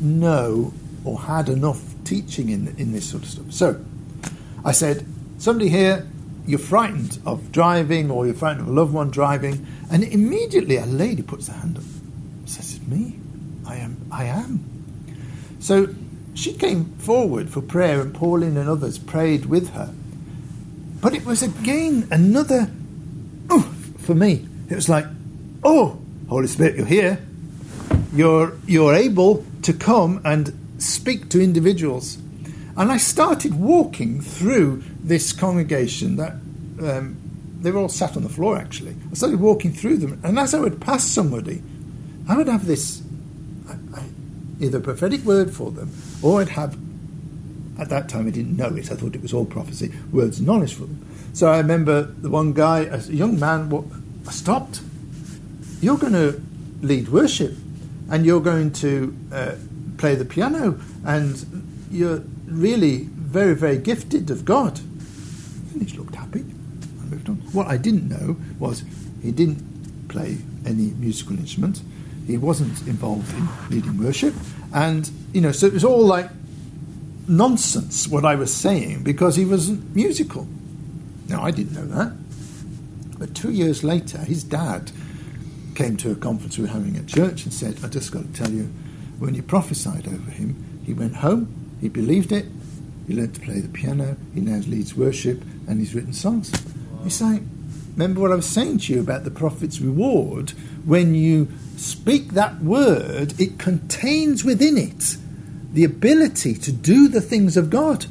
[0.00, 0.72] know
[1.04, 3.52] or had enough teaching in in this sort of stuff.
[3.52, 3.84] So
[4.64, 5.06] I said,
[5.38, 6.06] somebody here,
[6.46, 10.86] you're frightened of driving, or you're frightened of a loved one driving, and immediately a
[10.86, 11.84] lady puts her hand up.
[12.46, 13.18] Says, "It's me.
[13.66, 13.96] I am.
[14.10, 14.64] I am."
[15.60, 15.94] So
[16.34, 19.92] she came forward for prayer, and Pauline and others prayed with her.
[21.00, 22.70] But it was again another,
[23.48, 23.62] oh,
[23.98, 25.06] for me, it was like,
[25.64, 27.18] oh, Holy Spirit, you're here.
[28.12, 32.18] You're, you're able to come and speak to individuals.
[32.76, 36.32] And I started walking through this congregation that
[36.82, 37.16] um,
[37.60, 38.96] they were all sat on the floor actually.
[39.10, 41.62] I started walking through them, and as I would pass somebody,
[42.28, 43.02] I would have this
[43.68, 44.04] I, I,
[44.60, 46.76] either prophetic word for them, or I'd have
[47.80, 48.92] at that time I didn't know it.
[48.92, 51.06] I thought it was all prophecy, words of knowledge for them.
[51.32, 53.84] So I remember the one guy, a young man, wa-
[54.30, 54.80] stopped.
[55.80, 56.40] You're going to
[56.82, 57.56] lead worship,
[58.10, 59.54] and you're going to uh,
[59.96, 64.78] play the piano, and you're really very, very gifted of God.
[65.72, 66.40] And he looked happy.
[66.40, 67.36] I moved on.
[67.52, 68.84] What I didn't know was
[69.22, 71.82] he didn't play any musical instrument.
[72.26, 74.34] He wasn't involved in leading worship,
[74.74, 76.28] and you know, so it was all like
[77.30, 80.46] nonsense what I was saying because he wasn't musical.
[81.28, 82.16] Now, I didn't know that.
[83.18, 84.90] But two years later, his dad
[85.74, 88.32] came to a conference we were having at church and said, I just got to
[88.32, 88.64] tell you,
[89.18, 92.46] when you prophesied over him, he went home, he believed it,
[93.06, 96.52] he learned to play the piano, he now leads worship, and he's written songs.
[97.04, 97.42] It's like,
[97.92, 100.50] remember what I was saying to you about the prophet's reward?
[100.84, 105.16] When you speak that word, it contains within it
[105.72, 108.06] the ability to do the things of God.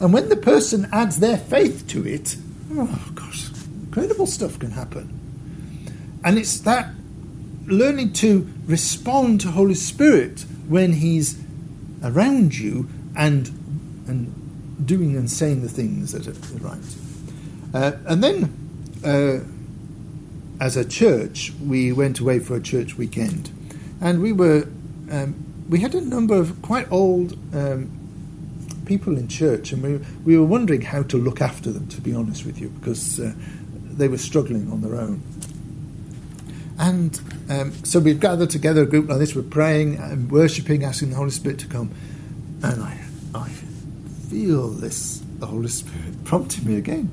[0.00, 2.36] And when the person adds their faith to it,
[2.72, 3.50] oh gosh,
[3.82, 5.18] incredible stuff can happen.
[6.24, 6.92] And it's that
[7.66, 11.40] learning to respond to Holy Spirit when He's
[12.02, 13.48] around you and
[14.06, 16.78] and doing and saying the things that are right.
[17.72, 18.52] Uh, and then,
[19.04, 19.44] uh,
[20.62, 23.50] as a church, we went away for a church weekend,
[24.00, 24.66] and we were
[25.10, 27.90] um, we had a number of quite old um,
[28.84, 31.86] people in church, and we we were wondering how to look after them.
[31.88, 33.32] To be honest with you, because uh,
[33.96, 35.22] they were struggling on their own.
[36.78, 41.10] And um, so we'd gather together, a group like this, we're praying and worshipping, asking
[41.10, 41.90] the Holy Spirit to come.
[42.62, 42.98] And I,
[43.34, 43.50] I
[44.30, 47.10] feel this, the Holy Spirit prompting me again.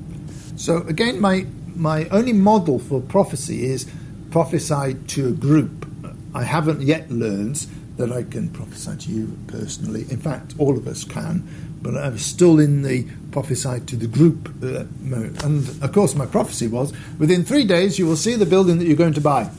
[0.56, 1.44] So again, my,
[1.76, 3.86] my only model for prophecy is
[4.30, 5.86] prophesy to a group.
[6.34, 7.66] I haven't yet learned
[7.98, 10.06] that I can prophesy to you personally.
[10.08, 11.46] In fact, all of us can,
[11.82, 15.42] but I'm still in the prophesy to the group uh, mode.
[15.44, 18.86] And of course, my prophecy was within three days you will see the building that
[18.86, 19.50] you're going to buy.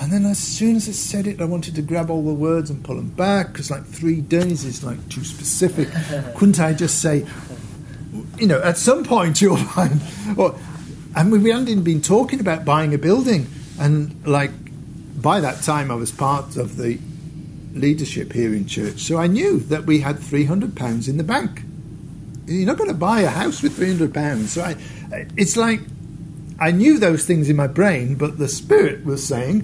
[0.00, 2.70] And then as soon as I said it, I wanted to grab all the words
[2.70, 5.88] and pull them back because, like, three days is like too specific.
[6.36, 7.24] Couldn't I just say,
[8.36, 10.00] you know, at some point you'll find.
[10.36, 10.58] Or,
[11.14, 13.46] and we hadn't even been talking about buying a building.
[13.78, 14.50] And, like,
[15.16, 16.98] by that time I was part of the
[17.74, 19.00] leadership here in church.
[19.00, 21.62] So I knew that we had £300 in the bank.
[22.46, 24.46] You're not going to buy a house with £300.
[24.46, 24.76] So I,
[25.36, 25.80] it's like
[26.58, 29.60] I knew those things in my brain, but the Spirit was saying,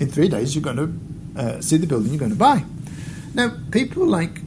[0.00, 2.64] in three days you're going to uh, see the building you're going to buy.
[3.34, 4.40] Now, people like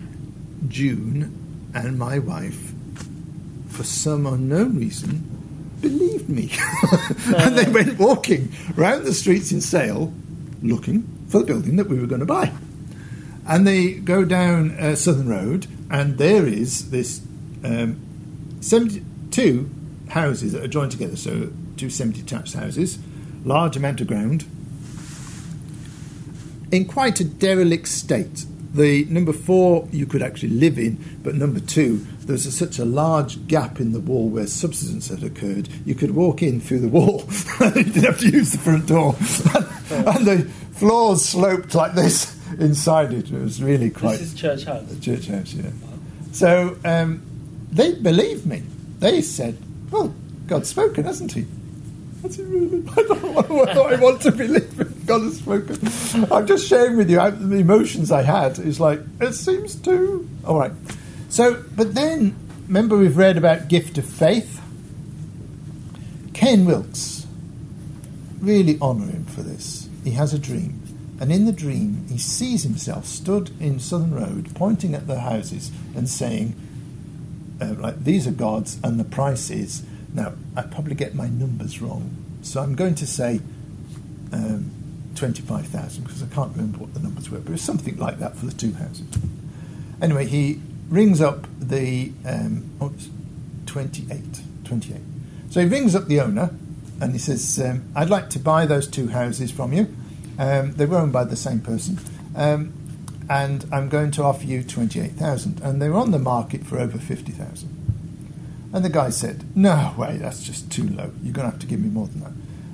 [0.67, 2.73] June and my wife,
[3.69, 5.30] for some unknown reason,
[5.81, 6.51] believed me.
[7.37, 10.13] and they went walking round the streets in Sale
[10.61, 12.51] looking for the building that we were going to buy.
[13.47, 17.21] And they go down uh, Southern Road, and there is this
[17.63, 17.99] um,
[18.61, 19.69] 72
[20.09, 22.99] houses that are joined together, so two semi detached houses,
[23.43, 24.45] large amount of ground,
[26.71, 28.45] in quite a derelict state.
[28.73, 32.85] The number four you could actually live in, but number two, there's a, such a
[32.85, 35.67] large gap in the wall where subsidence had occurred.
[35.85, 37.27] You could walk in through the wall.
[37.59, 39.15] you didn't have to use the front door.
[39.91, 43.29] and the floors sloped like this inside it.
[43.29, 44.19] It was really quite.
[44.19, 44.89] This is church house.
[44.91, 45.69] A church house, yeah.
[46.31, 47.21] So um,
[47.71, 48.63] they believed me.
[48.99, 49.57] They said,
[49.89, 50.13] "Well,
[50.47, 51.45] God's spoken, hasn't He?"
[52.21, 52.87] That's it really.
[52.91, 54.90] I don't know what I want to believe in.
[55.19, 56.27] God spoken.
[56.31, 58.59] I'm just sharing with you how, the emotions I had.
[58.59, 60.29] It's like it seems to.
[60.45, 60.71] All right.
[61.29, 62.35] So, but then
[62.67, 64.61] remember we've read about gift of faith.
[66.33, 67.27] Ken Wilkes.
[68.39, 69.89] Really honour him for this.
[70.03, 70.81] He has a dream.
[71.19, 75.71] And in the dream, he sees himself stood in Southern Road, pointing at the houses
[75.95, 76.55] and saying,
[77.61, 81.81] uh, like, these are God's, and the price is now, I probably get my numbers
[81.81, 83.39] wrong, so I'm going to say
[84.33, 84.71] um,
[85.15, 88.35] 25,000 because I can't remember what the numbers were, but it was something like that
[88.35, 89.07] for the two houses.
[90.01, 93.09] Anyway, he rings up the um, oops,
[93.65, 94.97] 28, 28.
[95.49, 96.53] So he rings up the owner
[96.99, 99.93] and he says, um, I'd like to buy those two houses from you.
[100.37, 101.99] Um, they were owned by the same person.
[102.35, 102.73] Um,
[103.29, 105.61] and I'm going to offer you 28,000.
[105.61, 107.81] And they were on the market for over 50,000.
[108.73, 111.11] And the guy said, No way, that's just too low.
[111.21, 112.31] You're going to have to give me more than that.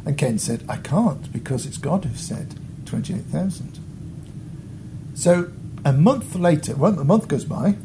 [0.07, 3.77] And Ken said, I can't because it's God who said 28,000.
[5.15, 5.51] So
[5.83, 7.75] a month later, well, a month goes by,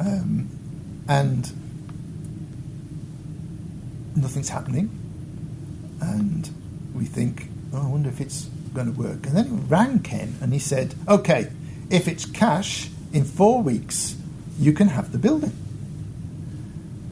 [0.00, 0.50] um,
[1.08, 1.52] and
[4.16, 4.90] nothing's happening.
[6.00, 6.50] And
[6.92, 9.26] we think, oh, I wonder if it's going to work.
[9.26, 11.52] And then he rang Ken and he said, Okay,
[11.88, 14.16] if it's cash, in four weeks,
[14.58, 15.56] you can have the building.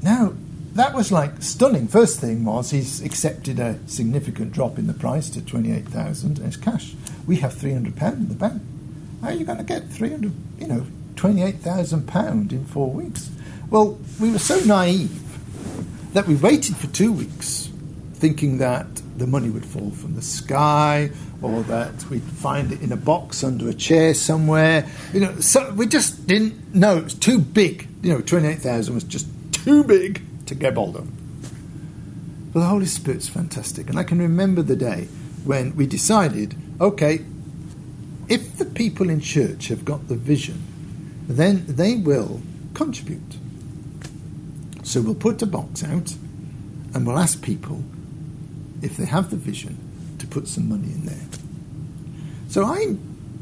[0.03, 0.35] Now,
[0.75, 1.87] that was like stunning.
[1.87, 6.57] First thing was he's accepted a significant drop in the price to 28,000 and it's
[6.57, 6.95] cash.
[7.27, 8.63] We have 300 pound in the bank.
[9.21, 13.31] How are you going to get 300, you know, 28,000 pound in 4 weeks?
[13.71, 15.19] Well, we were so naive
[16.15, 17.69] that we waited for 2 weeks
[18.15, 18.87] thinking that
[19.19, 21.11] the money would fall from the sky
[21.43, 24.87] or that we'd find it in a box under a chair somewhere.
[25.13, 27.89] You know, so we just didn't know it was too big.
[28.03, 30.23] You know, 28,000 was just too big
[30.55, 32.53] to of.
[32.53, 33.89] But the Holy Spirit's fantastic.
[33.89, 35.09] And I can remember the day
[35.45, 37.25] when we decided okay,
[38.29, 40.63] if the people in church have got the vision,
[41.29, 42.41] then they will
[42.75, 43.37] contribute.
[44.83, 46.15] So we'll put a box out
[46.95, 47.83] and we'll ask people
[48.83, 49.79] if they have the vision
[50.19, 51.29] to put some money in there.
[52.49, 52.97] So I,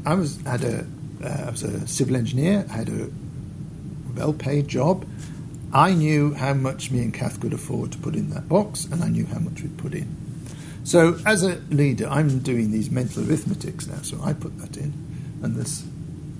[0.05, 0.85] I was had a,
[1.23, 3.09] uh, I was a civil engineer, I had a
[4.15, 5.05] well-paid job,
[5.73, 9.03] I knew how much me and Kath could afford to put in that box, and
[9.03, 10.15] I knew how much we'd put in.
[10.83, 14.93] So, as a leader, I'm doing these mental arithmetics now, so I put that in,
[15.41, 15.83] and there's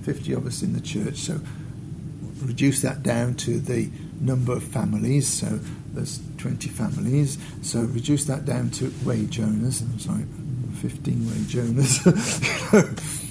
[0.04, 1.40] 50 of us in the church, so
[2.42, 5.60] reduce that down to the number of families, so
[5.94, 10.26] there's 20 families, so reduce that down to wage owners, I'm sorry,
[10.82, 11.58] 15 wage
[12.74, 13.28] owners.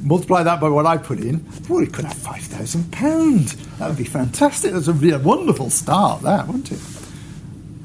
[0.00, 3.78] Multiply that by what I put in, well, we could have £5,000.
[3.78, 4.72] That would be fantastic.
[4.72, 6.80] That would be a wonderful start, that, wouldn't it?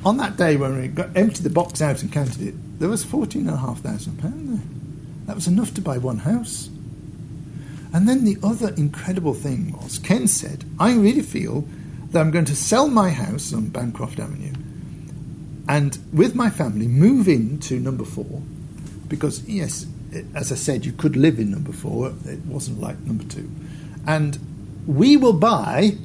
[0.03, 3.05] On that day when we got, emptied the box out and counted it, there was
[3.05, 3.81] £14,500
[4.21, 4.59] there.
[5.25, 6.69] That was enough to buy one house.
[7.93, 11.67] And then the other incredible thing was, Ken said, I really feel
[12.11, 14.53] that I'm going to sell my house on Bancroft Avenue
[15.67, 18.41] and with my family move into number four
[19.07, 19.85] because, yes,
[20.35, 23.49] as I said, you could live in number four, it wasn't like number two.
[24.05, 24.37] And
[24.85, 25.95] we will buy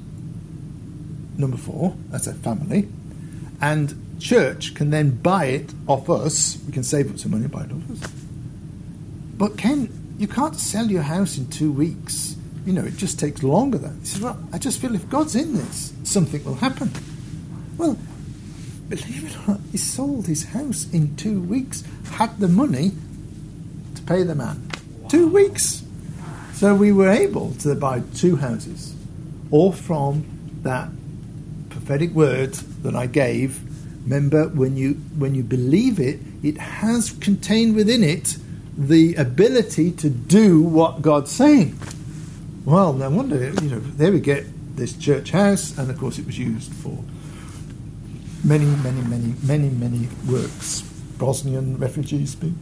[1.37, 2.89] number four as a family,
[3.61, 6.59] and church can then buy it off us.
[6.67, 8.11] We can save up some money and buy it off us.
[9.37, 12.37] But Ken, you can't sell your house in two weeks.
[12.65, 14.01] You know, it just takes longer than.
[14.01, 16.91] He says, Well, I just feel if God's in this, something will happen.
[17.77, 17.99] Well,
[18.89, 22.93] believe it or not, he sold his house in two weeks, had the money
[24.07, 24.69] pay the man.
[25.01, 25.09] Wow.
[25.09, 25.83] Two weeks.
[26.55, 28.95] So we were able to buy two houses,
[29.51, 30.25] all from
[30.63, 30.89] that
[31.71, 33.61] prophetic word that I gave.
[34.05, 38.37] Remember, when you when you believe it, it has contained within it
[38.77, 41.79] the ability to do what God's saying.
[42.65, 44.45] Well, no wonder, you know, there we get
[44.77, 47.03] this church house, and of course it was used for
[48.45, 50.83] many, many, many, many, many works.
[51.19, 52.59] Bosnian refugees being,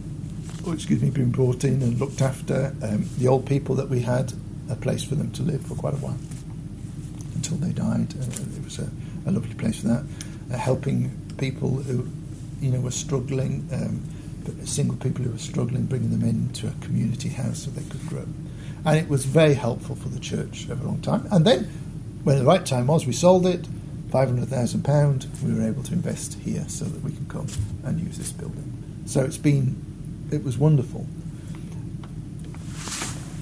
[0.67, 2.75] oh, excuse me, being brought in and looked after.
[2.83, 4.33] Um, the old people that we had,
[4.71, 6.19] a place for them to live for quite a while
[7.35, 8.15] until they died.
[8.15, 8.91] Uh, it was a,
[9.27, 10.05] a, lovely place for that.
[10.53, 12.09] Uh, helping people who,
[12.61, 13.69] you know, were struggling.
[13.73, 14.03] Um,
[14.65, 18.27] single people who were struggling, bringing them into a community house so they could grow.
[18.85, 21.27] And it was very helpful for the church over a long time.
[21.31, 21.65] And then,
[22.25, 23.67] when the right time was, we sold it.
[24.11, 27.49] £500,000, we were able to invest here so that we can come
[27.83, 29.03] and use this building.
[29.07, 29.75] So it's been,
[30.35, 31.07] it was wonderful.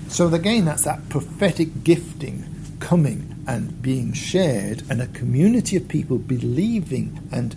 [0.09, 2.45] So again, that's that prophetic gifting
[2.81, 7.57] coming and being shared, and a community of people believing and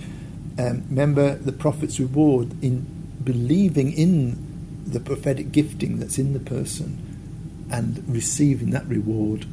[0.57, 2.85] um, remember the prophet's reward in
[3.23, 4.37] believing in
[4.85, 9.45] the prophetic gifting that's in the person and receiving that reward.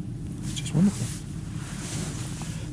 [0.43, 1.07] It's just wonderful.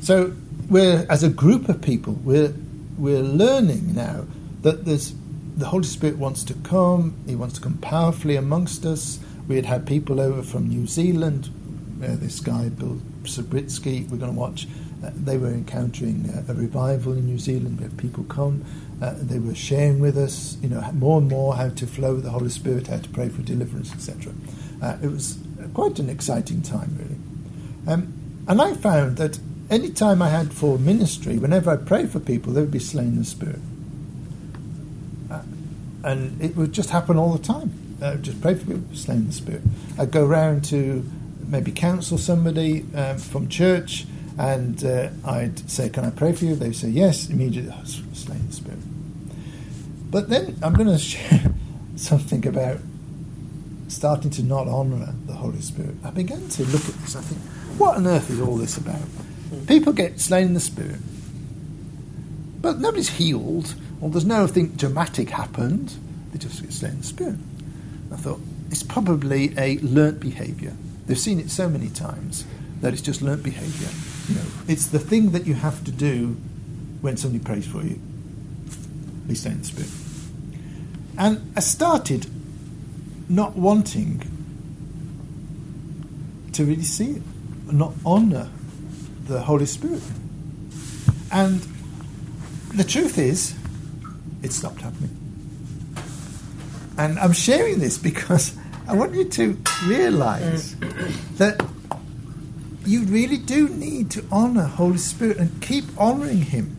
[0.02, 0.34] So
[0.68, 2.54] we're as a group of people, we're
[2.96, 4.26] we're learning now
[4.62, 5.12] that there's
[5.56, 7.14] the Holy Spirit wants to come.
[7.26, 9.18] He wants to come powerfully amongst us.
[9.48, 11.50] We had had people over from New Zealand.
[12.02, 14.08] Uh, this guy Bill Subritzky.
[14.08, 14.66] We're going to watch.
[15.04, 17.78] Uh, they were encountering uh, a revival in New Zealand.
[17.78, 18.64] We had people come.
[19.02, 22.24] Uh, they were sharing with us, you know, more and more how to flow with
[22.24, 24.32] the Holy Spirit, how to pray for deliverance, etc.
[24.82, 25.38] Uh, it was
[25.74, 27.92] quite an exciting time, really.
[27.92, 28.12] Um,
[28.46, 29.38] and I found that
[29.70, 33.08] any time I had for ministry, whenever I prayed for people, they would be slain
[33.08, 33.60] in the Spirit.
[36.02, 37.72] Uh, and it would just happen all the time.
[38.02, 39.62] I would just pray for people, slain in the Spirit.
[39.98, 41.04] I'd go around to
[41.46, 44.06] maybe counsel somebody um, from church,
[44.38, 46.54] and uh, I'd say, Can I pray for you?
[46.54, 48.78] They'd say, Yes, immediately, oh, slain in the Spirit.
[50.10, 51.52] But then I'm going to share
[51.96, 52.78] something about
[53.88, 55.96] starting to not honour the Holy Spirit.
[56.04, 57.16] I began to look at this.
[57.16, 57.40] I think,
[57.78, 59.00] what on earth is all this about?
[59.66, 61.00] People get slain in the Spirit,
[62.60, 65.94] but nobody's healed, or there's nothing dramatic happened.
[66.32, 67.36] They just get slain in the Spirit.
[68.12, 68.40] I thought,
[68.70, 70.74] it's probably a learnt behaviour.
[71.06, 72.44] They've seen it so many times
[72.80, 73.88] that it's just learnt behaviour.
[74.28, 76.36] You know, it's the thing that you have to do
[77.00, 78.00] when somebody prays for you.
[79.26, 79.90] They slain in the Spirit.
[81.18, 82.26] And I started
[83.28, 84.22] not wanting
[86.52, 87.22] to really see it,
[87.70, 88.48] not honour
[89.26, 90.02] the Holy Spirit.
[91.30, 91.66] And
[92.74, 93.54] the truth is,
[94.42, 95.16] it stopped happening.
[96.98, 100.76] And I'm sharing this because I want you to realize
[101.36, 101.64] that
[102.84, 106.76] you really do need to honor Holy Spirit and keep honoring Him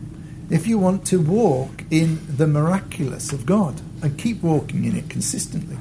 [0.50, 5.08] if you want to walk in the miraculous of God and keep walking in it
[5.08, 5.78] consistently.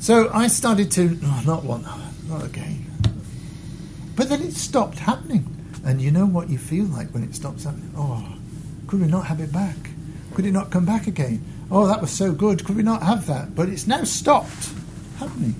[0.00, 1.86] So I started to, oh, not one,
[2.28, 2.86] not again.
[4.16, 5.46] But then it stopped happening.
[5.84, 7.92] And you know what you feel like when it stops happening?
[7.96, 8.36] Oh,
[8.92, 9.88] could we not have it back?
[10.34, 11.42] Could it not come back again?
[11.70, 12.62] Oh, that was so good.
[12.62, 13.54] Could we not have that?
[13.54, 14.70] But it's now stopped
[15.16, 15.54] happening.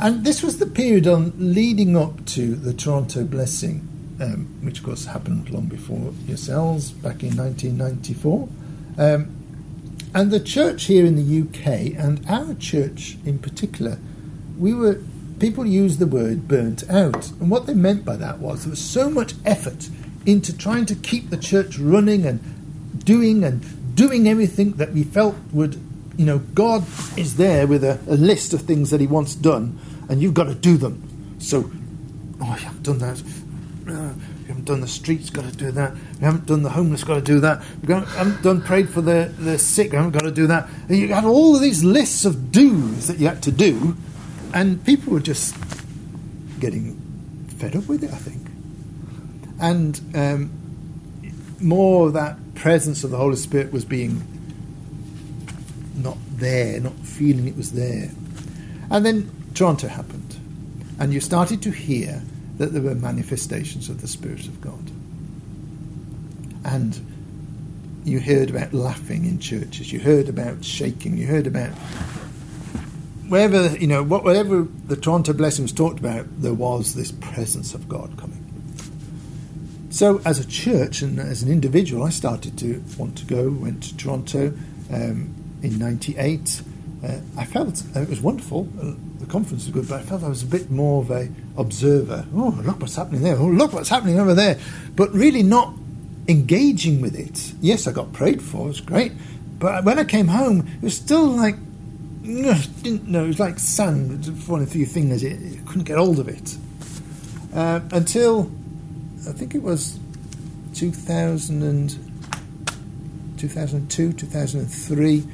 [0.00, 3.86] And this was the period on leading up to the Toronto Blessing,
[4.18, 8.48] um, which of course happened long before yourselves, back in 1994.
[8.96, 9.36] Um,
[10.14, 13.98] and the church here in the UK, and our church in particular,
[14.56, 15.02] we were
[15.38, 18.80] people used the word burnt out, and what they meant by that was there was
[18.80, 19.90] so much effort
[20.26, 25.34] into trying to keep the church running and doing and doing everything that we felt
[25.52, 25.74] would,
[26.16, 26.84] you know, God
[27.16, 30.44] is there with a, a list of things that He wants done, and you've got
[30.44, 31.36] to do them.
[31.38, 31.70] So,
[32.40, 33.22] oh, I haven't done that.
[33.88, 34.12] Uh,
[34.42, 35.94] we haven't done the streets, got to do that.
[35.94, 37.62] We haven't done the homeless, got to do that.
[37.82, 40.68] We haven't done prayed for the, the sick, we haven't got to do that.
[40.88, 43.96] And you had all of these lists of do's that you had to do,
[44.54, 45.56] and people were just
[46.60, 46.94] getting
[47.58, 48.37] fed up with it, I think.
[49.60, 50.50] And um,
[51.60, 54.22] more that presence of the Holy Spirit was being
[55.96, 58.10] not there, not feeling it was there.
[58.90, 60.36] And then Toronto happened,
[60.98, 62.22] and you started to hear
[62.58, 64.90] that there were manifestations of the Spirit of God.
[66.64, 67.00] And
[68.04, 71.70] you heard about laughing in churches, you heard about shaking, you heard about
[73.28, 78.16] wherever, you know, whatever the Toronto blessings talked about, there was this presence of God
[78.16, 78.37] coming.
[79.98, 83.82] So, as a church and as an individual, I started to want to go, went
[83.82, 84.52] to Toronto
[84.92, 86.62] um, in 98.
[87.02, 88.68] Uh, I felt uh, it was wonderful.
[88.80, 91.28] Uh, the conference was good, but I felt I was a bit more of a
[91.56, 92.24] observer.
[92.32, 93.36] Oh, look what's happening there.
[93.36, 94.60] Oh, look what's happening over there.
[94.94, 95.74] But really not
[96.28, 97.54] engaging with it.
[97.60, 98.66] Yes, I got prayed for.
[98.66, 99.10] It was great.
[99.58, 101.56] But when I came home, it was still like
[102.22, 103.24] didn't know.
[103.24, 105.24] It was like sand falling through your fingers.
[105.24, 106.56] It, it couldn't get hold of it
[107.52, 108.52] uh, until
[109.28, 109.98] I think it was
[110.74, 111.90] 2000 and,
[113.38, 115.24] 2002, 2003.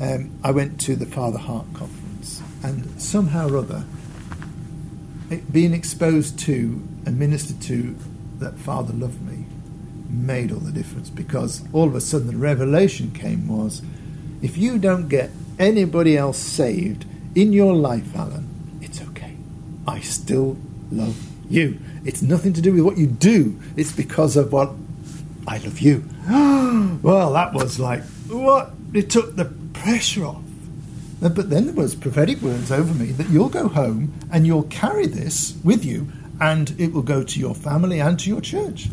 [0.00, 3.84] Um, I went to the Father Heart conference, and somehow or other,
[5.30, 7.96] it, being exposed to and ministered to
[8.38, 9.46] that Father loved me
[10.08, 13.82] made all the difference because all of a sudden the revelation came was
[14.40, 19.36] if you don't get anybody else saved in your life, Alan, it's okay.
[19.86, 20.56] I still
[20.90, 21.16] love
[21.50, 21.78] you.
[22.04, 24.70] It's nothing to do with what you do, it's because of what
[25.46, 26.04] I love you.
[27.02, 28.72] well, that was like, what?
[28.92, 30.42] It took the pressure off.
[31.22, 34.62] Uh, but then there was prophetic words over me that you'll go home and you'll
[34.64, 38.88] carry this with you and it will go to your family and to your church.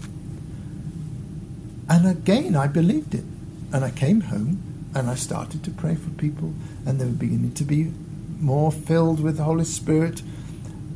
[1.87, 3.23] And again, I believed it.
[3.71, 6.53] And I came home and I started to pray for people,
[6.85, 7.91] and they were beginning to be
[8.39, 10.21] more filled with the Holy Spirit.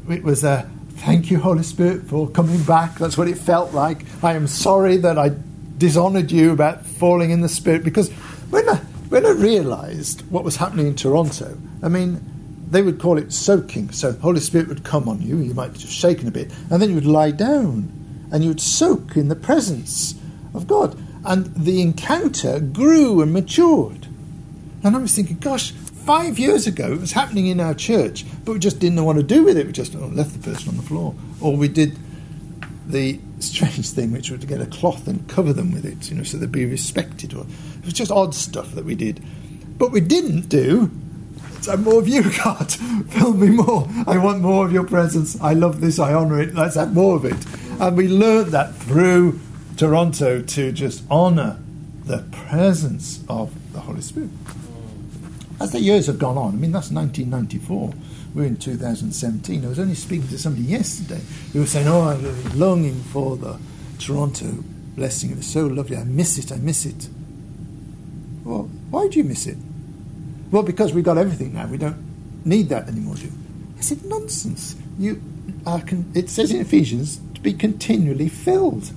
[0.09, 0.69] It was a
[0.99, 2.95] thank you, Holy Spirit, for coming back.
[2.95, 4.05] That's what it felt like.
[4.23, 5.31] I am sorry that I
[5.77, 8.11] dishonored you about falling in the Spirit because
[8.49, 8.75] when I,
[9.09, 12.19] when I realized what was happening in Toronto, I mean,
[12.69, 13.91] they would call it soaking.
[13.91, 16.89] So Holy Spirit would come on you, you might just shaken a bit, and then
[16.89, 17.91] you would lie down
[18.31, 20.15] and you would soak in the presence
[20.53, 24.07] of God and the encounter grew and matured.
[24.83, 25.73] And I was thinking, gosh,
[26.09, 29.13] five years ago it was happening in our church, but we just didn't know what
[29.13, 29.67] to do with it.
[29.67, 31.13] We just oh, left the person on the floor.
[31.39, 31.99] Or we did
[32.87, 36.17] the strange thing, which was to get a cloth and cover them with it, you
[36.17, 37.35] know, so they'd be respected.
[37.35, 39.23] Or it was just odd stuff that we did.
[39.77, 40.89] But we didn't do.
[41.61, 42.71] So more of you, God.
[42.71, 43.87] Fill me more.
[44.07, 45.39] I want more of your presence.
[45.39, 45.99] I love this.
[45.99, 46.55] I honour it.
[46.55, 47.37] Let's have more of it.
[47.79, 49.39] And we learned that through
[49.77, 51.59] Toronto to just honour
[52.05, 54.31] the presence of the Holy Spirit.
[55.59, 57.93] As the years have gone on, I mean, that's 1994.
[58.33, 59.65] We're in 2017.
[59.65, 63.59] I was only speaking to somebody yesterday who was saying, Oh, I'm longing for the
[63.97, 64.63] Toronto
[64.95, 65.31] blessing.
[65.31, 65.97] It was so lovely.
[65.97, 66.51] I miss it.
[66.51, 67.09] I miss it.
[68.43, 69.57] Well, why do you miss it?
[70.51, 71.67] Well, because we've got everything now.
[71.67, 73.33] We don't need that anymore, do we?
[73.77, 74.75] I said, Nonsense.
[74.97, 75.21] You
[75.65, 78.91] are con- it says in Ephesians to be continually filled.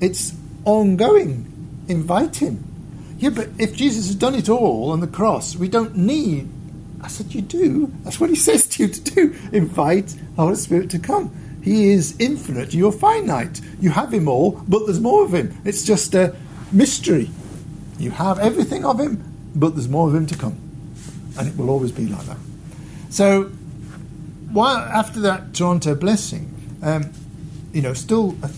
[0.00, 0.34] It's
[0.64, 1.50] ongoing.
[1.88, 2.73] Invite him.
[3.18, 6.48] Yeah, but if Jesus has done it all on the cross, we don't need.
[7.00, 7.92] I said, You do.
[8.02, 9.36] That's what he says to you to do.
[9.52, 11.34] Invite the Holy Spirit to come.
[11.62, 12.74] He is infinite.
[12.74, 13.60] You're finite.
[13.80, 15.56] You have him all, but there's more of him.
[15.64, 16.36] It's just a
[16.72, 17.30] mystery.
[17.98, 20.58] You have everything of him, but there's more of him to come.
[21.38, 22.36] And it will always be like that.
[23.08, 23.44] So,
[24.52, 27.12] while after that Toronto blessing, um,
[27.72, 28.48] you know, still a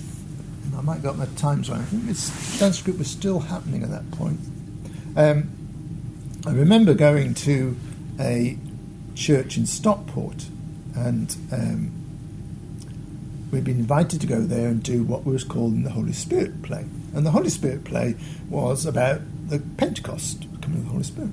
[0.76, 1.80] I might got my times right.
[1.80, 4.40] I think this was still happening at that point.
[5.16, 5.50] Um,
[6.46, 7.76] I remember going to
[8.20, 8.58] a
[9.14, 10.46] church in Stockport,
[10.94, 11.92] and um,
[13.50, 16.84] we'd been invited to go there and do what was called the Holy Spirit play.
[17.14, 18.16] And the Holy Spirit play
[18.50, 21.30] was about the Pentecost coming of the Holy Spirit.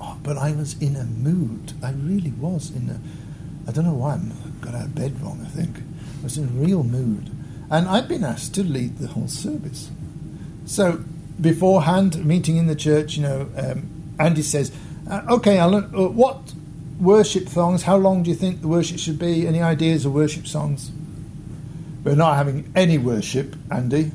[0.00, 1.74] Oh, but I was in a mood.
[1.82, 3.00] I really was in a.
[3.68, 4.20] I don't know why I
[4.60, 5.40] got out of bed wrong.
[5.44, 7.30] I think I was in a real mood.
[7.70, 9.90] And I'd been asked to lead the whole service.
[10.66, 11.04] So
[11.40, 14.72] beforehand, meeting in the church, you know, um, Andy says,
[15.08, 16.52] uh, "Okay, Alan, uh, what
[16.98, 17.84] worship songs?
[17.84, 19.46] How long do you think the worship should be?
[19.46, 20.90] Any ideas of worship songs?"
[22.02, 24.10] We're not having any worship, Andy.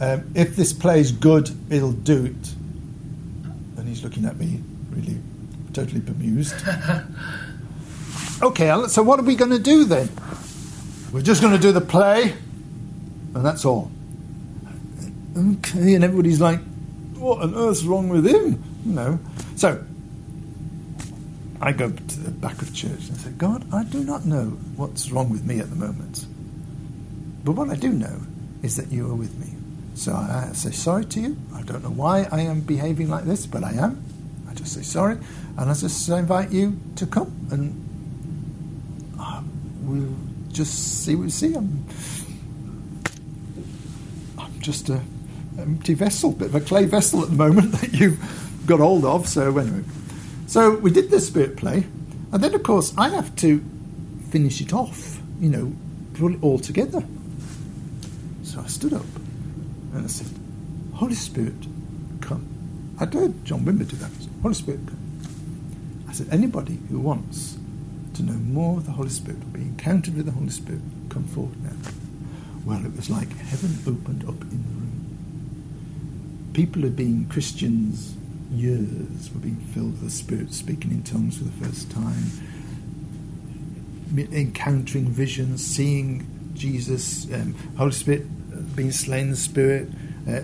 [0.00, 2.54] Um, if this plays good, it'll do it.
[3.76, 5.18] And he's looking at me, really,
[5.72, 6.54] totally bemused.
[8.42, 10.08] okay, Alan, so what are we going to do then?
[11.12, 12.34] We're just going to do the play,
[13.36, 13.90] and that's all.
[15.36, 16.58] Okay, and everybody's like,
[17.16, 18.62] what on earth's wrong with him?
[18.86, 19.18] You know.
[19.56, 19.84] So
[21.60, 24.46] I go to the back of church and I say, God, I do not know
[24.76, 26.24] what's wrong with me at the moment.
[27.44, 28.22] But what I do know
[28.62, 29.52] is that you are with me.
[29.96, 31.36] So I say sorry to you.
[31.54, 34.02] I don't know why I am behaving like this, but I am.
[34.48, 35.18] I just say sorry,
[35.58, 39.42] and I just invite you to come, and uh,
[39.82, 40.14] we'll
[40.52, 41.54] just see what we see.
[41.54, 41.84] I'm,
[44.66, 45.00] just a
[45.60, 48.18] empty vessel, bit of a clay vessel at the moment that you've
[48.66, 49.28] got hold of.
[49.28, 49.84] So anyway,
[50.48, 51.86] so we did this spirit play,
[52.32, 53.64] and then of course I have to
[54.30, 55.20] finish it off.
[55.40, 55.72] You know,
[56.14, 57.04] put it all together.
[58.42, 59.06] So I stood up
[59.94, 60.28] and I said,
[60.94, 61.54] Holy Spirit,
[62.20, 62.46] come.
[62.98, 64.10] I'd heard John Wimber do that.
[64.42, 66.06] Holy Spirit, come.
[66.08, 67.56] I said, anybody who wants
[68.14, 71.24] to know more of the Holy Spirit, or be encountered with the Holy Spirit, come
[71.24, 72.05] forward now.
[72.66, 76.50] Well, it was like heaven opened up in the room.
[76.52, 78.16] People had been Christians
[78.50, 82.30] years, were being filled with the Spirit, speaking in tongues for the first time,
[84.32, 88.26] encountering visions, seeing Jesus, um, Holy Spirit
[88.74, 89.88] being slain in the Spirit,
[90.28, 90.40] uh,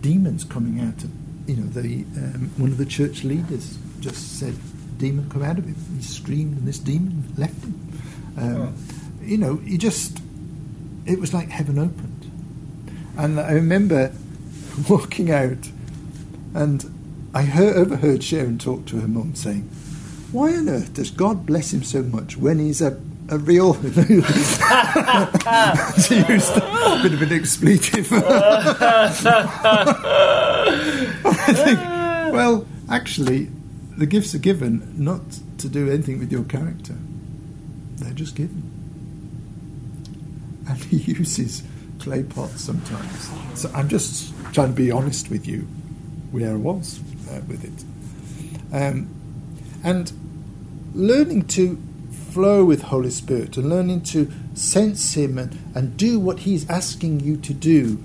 [0.00, 1.10] demons coming out of,
[1.48, 4.54] you know, the um, one of the church leaders just said,
[4.98, 5.76] demon come out of him.
[5.96, 7.92] He screamed and this demon left him.
[8.36, 9.24] Um, oh.
[9.24, 10.20] You know, he just,
[11.06, 12.30] it was like heaven opened.
[13.16, 14.12] And I remember
[14.88, 15.70] walking out
[16.54, 19.62] and I heard, overheard Sharon talk to her mum saying,
[20.32, 23.90] why on earth does God bless him so much when he's a a real to
[26.28, 28.08] use a bit of an expletive.
[28.12, 29.08] I
[31.52, 31.78] think,
[32.32, 33.50] well, actually,
[33.96, 35.22] the gifts are given not
[35.58, 36.94] to do anything with your character;
[37.96, 38.70] they're just given,
[40.68, 41.62] and he uses
[41.98, 43.30] clay pots sometimes.
[43.54, 45.60] So I'm just trying to be honest with you
[46.30, 47.00] where I was
[47.30, 49.08] uh, with it, um,
[49.84, 50.12] and
[50.94, 51.80] learning to
[52.36, 57.20] flow with Holy Spirit and learning to sense Him and, and do what He's asking
[57.20, 58.04] you to do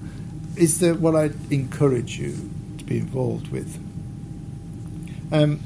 [0.55, 3.77] is the, what I encourage you to be involved with.
[5.33, 5.59] Um,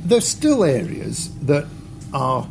[0.00, 1.66] there's still areas that
[2.12, 2.48] are,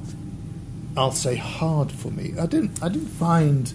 [0.96, 2.34] I'll say, hard for me.
[2.39, 3.74] I didn't, I didn't find,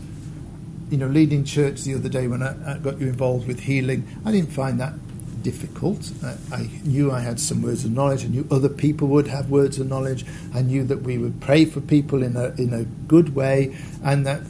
[0.91, 4.07] you know, leading church the other day when I, I got you involved with healing.
[4.25, 4.95] I didn't find that
[5.43, 6.11] difficult.
[6.23, 8.25] I, I, knew I had some words of knowledge.
[8.25, 10.25] I knew other people would have words of knowledge.
[10.55, 14.27] I knew that we would pray for people in a in a good way, and
[14.27, 14.43] that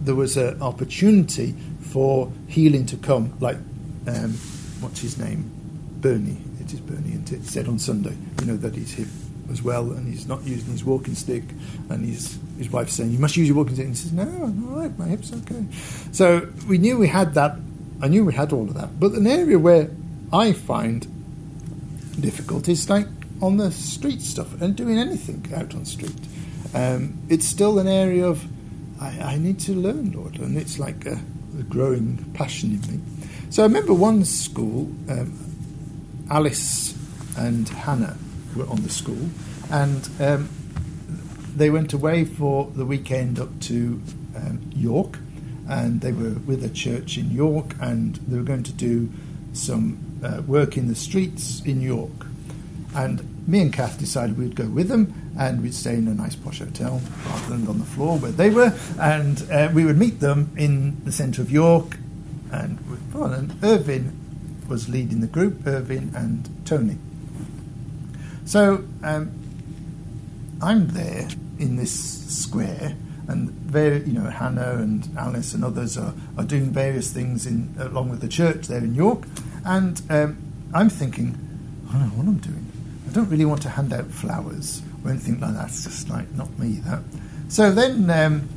[0.00, 3.36] there was an opportunity for healing to come.
[3.40, 3.56] Like,
[4.06, 4.32] um,
[4.80, 5.50] what's his name?
[6.00, 6.38] Bernie.
[6.60, 9.08] It is Bernie, and it said on Sunday, you know, that he's hip
[9.50, 11.44] as well, and he's not using his walking stick,
[11.90, 14.22] and his his wife's saying, "You must use your walking stick." And he says, "No,
[14.22, 14.98] I'm all right.
[14.98, 15.64] My hip's okay."
[16.12, 17.56] So we knew we had that.
[18.00, 19.90] I knew we had all of that, but an area where
[20.32, 21.06] I find
[22.20, 23.06] difficulties like
[23.40, 26.14] on the street stuff and doing anything out on street.
[26.74, 28.44] Um, it's still an area of
[29.00, 31.20] I, I, need to learn, Lord, and it's like a,
[31.58, 33.00] a, growing passion in me.
[33.50, 35.38] So I remember one school, um,
[36.30, 36.96] Alice
[37.36, 38.16] and Hannah
[38.54, 39.28] were on the school,
[39.70, 40.48] and um,
[41.56, 44.00] they went away for the weekend up to
[44.36, 45.18] um, York,
[45.68, 49.10] and they were with a church in York, and they were going to do
[49.52, 52.26] some uh, work in the streets in York.
[52.94, 56.36] And me and Kath decided we'd go with them and we'd stay in a nice
[56.36, 58.72] posh hotel rather than on the floor where they were.
[59.00, 61.98] And uh, we would meet them in the centre of York
[62.52, 62.78] and
[63.12, 63.32] fun.
[63.32, 64.18] And Irvin
[64.68, 66.98] was leading the group, Irvin and Tony.
[68.44, 69.32] So um,
[70.62, 71.28] I'm there
[71.58, 76.70] in this square and very, you know, Hannah and Alice and others are, are doing
[76.70, 79.24] various things in, along with the church there in York.
[79.64, 80.36] And um,
[80.74, 81.38] I'm thinking,
[81.88, 82.66] I don't know what I'm doing.
[83.08, 85.68] I don't really want to hand out flowers or anything like that.
[85.68, 87.00] It's just like not me, that.
[87.48, 88.48] So then um,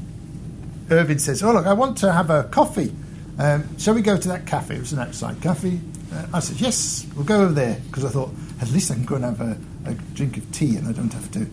[0.90, 2.94] Irvin says, Oh, look, I want to have a coffee.
[3.40, 4.76] Um, shall we go to that cafe?
[4.76, 5.80] It was an outside cafe.
[6.12, 8.32] Uh, I said, Yes, we'll go over there because I thought
[8.62, 9.58] at least I can go and have a,
[9.90, 11.48] a drink of tea and I don't have to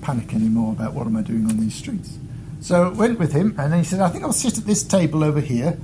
[0.00, 2.18] panic anymore about what am I doing on these streets.
[2.60, 5.24] So went with him, and then he said, I think I'll sit at this table
[5.24, 5.78] over here,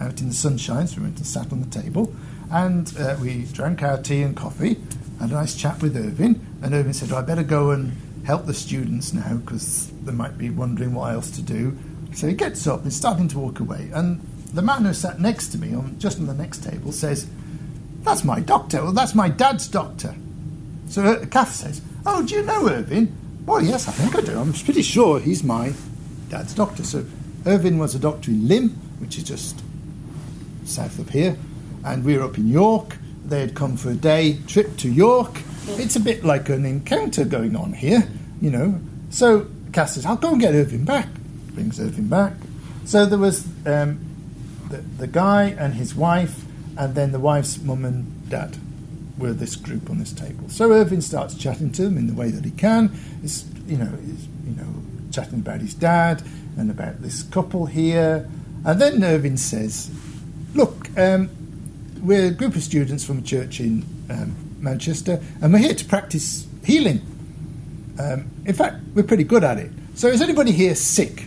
[0.00, 0.86] out in the sunshine.
[0.86, 2.14] So we went and sat on the table.
[2.50, 4.80] And uh, we drank our tea and coffee,
[5.20, 8.46] had a nice chat with Irvin, and Irvin said, well, I better go and help
[8.46, 11.76] the students now because they might be wondering what else to do.
[12.14, 14.20] So he gets up and starting to walk away, and
[14.52, 17.26] the man who sat next to me, on just on the next table, says,
[18.02, 18.82] "That's my doctor.
[18.82, 20.14] Well, that's my dad's doctor."
[20.88, 23.14] So uh, Kath says, "Oh, do you know Irvin?"
[23.46, 24.38] Well, yes, I think I do.
[24.38, 25.72] I'm pretty sure he's my
[26.28, 26.84] dad's doctor.
[26.84, 27.04] So
[27.46, 29.62] Irvin was a doctor in Lymm, which is just
[30.64, 31.36] south of here,
[31.84, 32.96] and we were up in York.
[33.24, 35.42] They had come for a day trip to York.
[35.70, 38.08] It's a bit like an encounter going on here,
[38.40, 38.80] you know.
[39.10, 41.08] So Kath says, "I'll go and get Irvin back."
[41.54, 42.34] Brings Irvin back.
[42.84, 43.98] So there was um,
[44.70, 46.44] the, the guy and his wife,
[46.78, 48.56] and then the wife's mum and dad
[49.18, 50.48] were this group on this table.
[50.48, 52.92] So Irvin starts chatting to them in the way that he can.
[53.22, 54.68] It's, you know, he's, you know,
[55.10, 56.22] chatting about his dad
[56.56, 58.28] and about this couple here.
[58.64, 59.90] And then Irvin says,
[60.54, 61.30] Look, um,
[62.02, 65.84] we're a group of students from a church in um, Manchester, and we're here to
[65.84, 67.00] practice healing.
[67.98, 69.70] Um, in fact, we're pretty good at it.
[69.94, 71.26] So, is anybody here sick?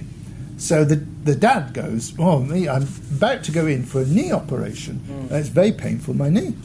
[0.62, 2.84] So the, the dad goes, Oh, me, I'm
[3.16, 5.02] about to go in for a knee operation.
[5.10, 6.56] And it's very painful, my knee.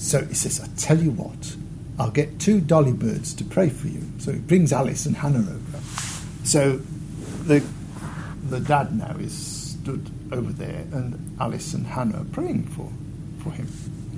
[0.00, 1.56] So he says, I tell you what,
[1.98, 4.02] I'll get two dolly birds to pray for you.
[4.18, 5.78] So he brings Alice and Hannah over.
[6.42, 6.78] So
[7.44, 7.62] the,
[8.48, 9.36] the dad now is
[9.80, 12.90] stood over there, and Alice and Hannah are praying for,
[13.42, 13.68] for him.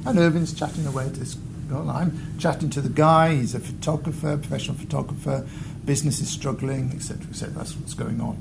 [0.07, 1.35] And Irvin's chatting away to this
[1.69, 1.91] girl.
[1.91, 3.35] I'm chatting to the guy.
[3.35, 5.47] He's a photographer, professional photographer.
[5.85, 7.55] Business is struggling, etc., etc.
[7.55, 8.39] That's what's going on.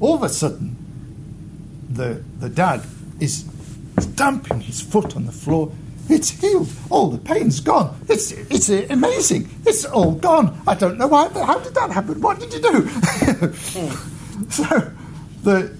[0.00, 0.76] All of a sudden,
[1.90, 2.82] the the dad
[3.20, 3.44] is
[3.98, 5.70] stamping his foot on the floor.
[6.10, 6.68] It's healed.
[6.90, 7.96] All the pain's gone.
[8.08, 9.48] It's it's amazing.
[9.64, 10.60] It's all gone.
[10.66, 11.28] I don't know why.
[11.28, 12.20] How did that happen?
[12.20, 12.88] What did you do?
[14.50, 14.92] so
[15.44, 15.72] the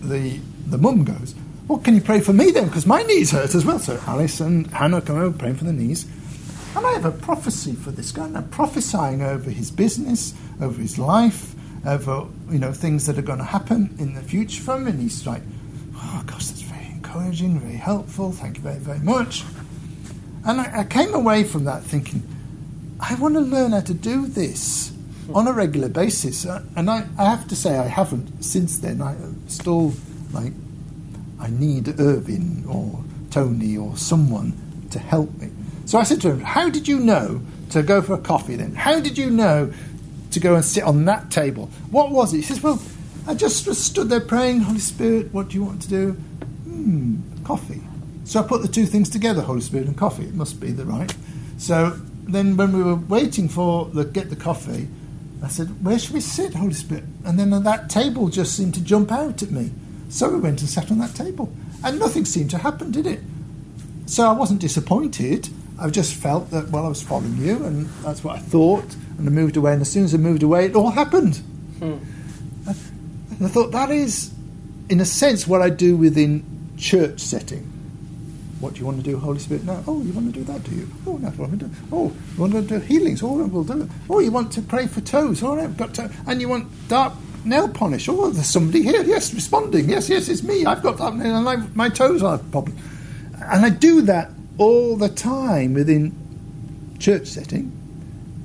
[0.00, 1.34] the the mum goes.
[1.68, 2.66] Well, can you pray for me then?
[2.66, 3.78] Because my knees hurt as well.
[3.78, 6.06] So Alice and Hannah come over praying for the knees.
[6.74, 8.26] And I have a prophecy for this guy.
[8.26, 11.54] And I'm prophesying over his business, over his life,
[11.86, 14.88] over you know things that are going to happen in the future for him.
[14.88, 15.42] And he's like,
[15.94, 18.32] "Oh gosh, that's very encouraging, very helpful.
[18.32, 19.44] Thank you very very much."
[20.48, 22.22] And I, I came away from that thinking,
[22.98, 24.90] I want to learn how to do this
[25.34, 26.46] on a regular basis.
[26.46, 29.02] Uh, and I, I have to say, I haven't since then.
[29.02, 29.14] I
[29.46, 29.92] still
[30.32, 30.54] like,
[31.38, 34.56] I need Irvin or Tony or someone
[34.90, 35.50] to help me.
[35.84, 38.74] So I said to him, How did you know to go for a coffee then?
[38.74, 39.70] How did you know
[40.30, 41.66] to go and sit on that table?
[41.90, 42.38] What was it?
[42.38, 42.80] He says, Well,
[43.26, 46.12] I just stood there praying, Holy Spirit, what do you want to do?
[46.12, 47.82] Hmm, coffee.
[48.28, 50.24] So I put the two things together, Holy Spirit and coffee.
[50.24, 51.16] It must be the right.
[51.56, 54.86] So then when we were waiting for the get the coffee,
[55.42, 57.04] I said, Where should we sit, Holy Spirit?
[57.24, 59.70] And then that table just seemed to jump out at me.
[60.10, 61.50] So we went and sat on that table.
[61.82, 63.20] And nothing seemed to happen, did it?
[64.04, 65.48] So I wasn't disappointed.
[65.80, 68.94] I just felt that, well, I was following you, and that's what I thought.
[69.16, 71.38] And I moved away, and as soon as I moved away, it all happened.
[71.78, 71.96] Hmm.
[72.66, 74.34] And I thought that is,
[74.90, 76.44] in a sense, what I do within
[76.76, 77.77] church setting.
[78.60, 79.64] What do you want to do, Holy Spirit?
[79.64, 80.88] Now, oh, you want to do that, do you?
[81.06, 81.76] Oh, that's what I'm doing.
[81.92, 83.22] Oh, you want to do healings?
[83.22, 83.90] Oh, we'll do it.
[84.10, 85.42] Oh, you want to pray for toes?
[85.44, 86.10] All right, got to.
[86.26, 88.08] And you want dark nail polish?
[88.08, 89.02] Oh, there's somebody here.
[89.04, 89.88] Yes, responding.
[89.88, 90.66] Yes, yes, it's me.
[90.66, 92.76] I've got that, and my, my toes are problem.
[93.40, 96.12] And I do that all the time within
[96.98, 97.72] church setting.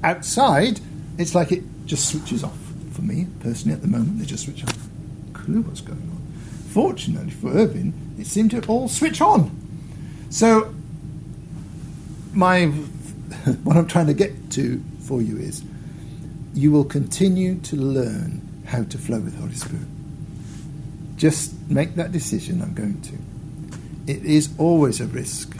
[0.03, 0.79] Outside,
[1.17, 2.57] it's like it just switches off
[2.91, 4.19] for me personally at the moment.
[4.19, 4.77] They just switch off.
[5.33, 6.21] Clue what's going on.
[6.69, 9.62] Fortunately for Irvin, it seemed to all switch on.
[10.33, 10.73] So,
[12.33, 12.65] my
[13.63, 15.63] what I'm trying to get to for you is,
[16.55, 19.85] you will continue to learn how to flow with Holy Spirit.
[21.17, 22.63] Just make that decision.
[22.63, 24.11] I'm going to.
[24.11, 25.55] It is always a risk.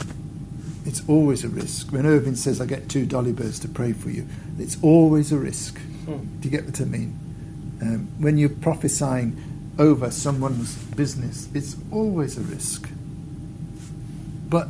[0.84, 1.92] It's always a risk.
[1.92, 4.26] When Irvin says, I get two dolly birds to pray for you,
[4.58, 5.78] it's always a risk.
[5.78, 6.24] Hmm.
[6.40, 7.16] Do you get what I mean?
[7.80, 9.40] Um, when you're prophesying
[9.78, 12.88] over someone's business, it's always a risk.
[14.54, 14.68] But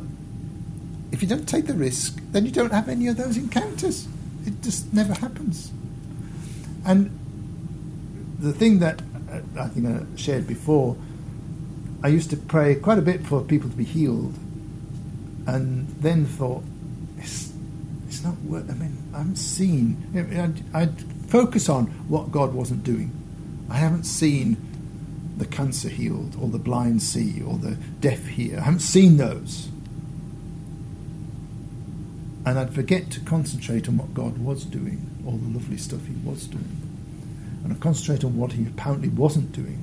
[1.12, 4.08] if you don't take the risk, then you don't have any of those encounters.
[4.46, 5.70] It just never happens.
[6.86, 7.10] And
[8.38, 10.96] the thing that uh, I think I shared before,
[12.02, 14.32] I used to pray quite a bit for people to be healed,
[15.46, 16.64] and then thought,
[17.18, 17.52] it's,
[18.08, 18.70] it's not worth.
[18.70, 19.98] I mean, I haven't seen.
[20.16, 23.12] I'd, I'd focus on what God wasn't doing.
[23.68, 24.56] I haven't seen
[25.36, 28.60] the cancer healed, or the blind see, or the deaf hear.
[28.60, 29.68] I haven't seen those.
[32.46, 36.14] And I'd forget to concentrate on what God was doing, all the lovely stuff He
[36.28, 36.80] was doing.
[37.62, 39.82] And I'd concentrate on what He apparently wasn't doing.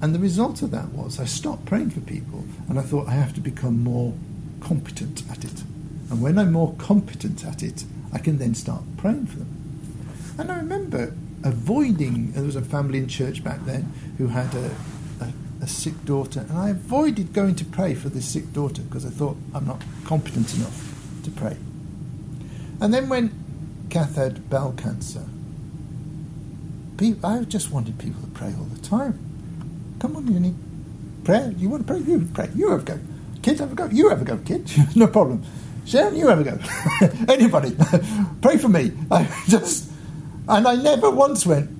[0.00, 3.12] And the result of that was I stopped praying for people and I thought I
[3.12, 4.12] have to become more
[4.60, 5.62] competent at it.
[6.10, 10.34] And when I'm more competent at it, I can then start praying for them.
[10.38, 14.74] And I remember avoiding, there was a family in church back then who had a,
[15.20, 15.32] a,
[15.62, 19.10] a sick daughter, and I avoided going to pray for this sick daughter because I
[19.10, 20.91] thought I'm not competent enough
[21.24, 21.56] to pray.
[22.80, 23.32] And then when
[23.90, 25.24] Kath had bowel cancer,
[27.24, 29.18] I just wanted people to pray all the time.
[29.98, 30.54] Come on, you need
[31.24, 31.52] prayer.
[31.56, 32.02] You want to pray?
[32.02, 32.48] You pray.
[32.54, 32.98] You have a go.
[33.42, 33.86] Kids have a go.
[33.86, 34.70] You have a go, kid.
[34.96, 35.42] no problem.
[35.84, 36.58] Sharon, you have a go.
[37.32, 37.76] Anybody,
[38.40, 38.92] pray for me.
[39.10, 39.90] I just,
[40.48, 41.70] and I never once went.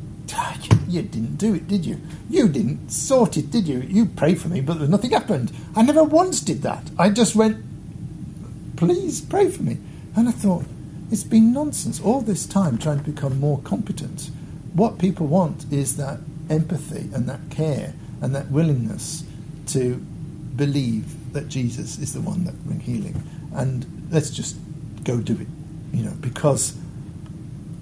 [0.89, 2.01] You didn't do it, did you?
[2.29, 3.81] You didn't sort it, did you?
[3.81, 5.51] You prayed for me, but nothing happened.
[5.75, 6.91] I never once did that.
[6.99, 7.65] I just went,
[8.87, 9.79] please pray for me.
[10.17, 10.65] And I thought,
[11.13, 14.31] it's been nonsense all this time trying to become more competent.
[14.73, 16.19] What people want is that
[16.51, 19.23] empathy and that care and that willingness
[19.69, 19.97] to
[20.57, 23.23] believe that Jesus is the one that brings healing.
[23.55, 24.57] And let's just
[25.05, 25.47] go do it,
[25.93, 26.77] you know, because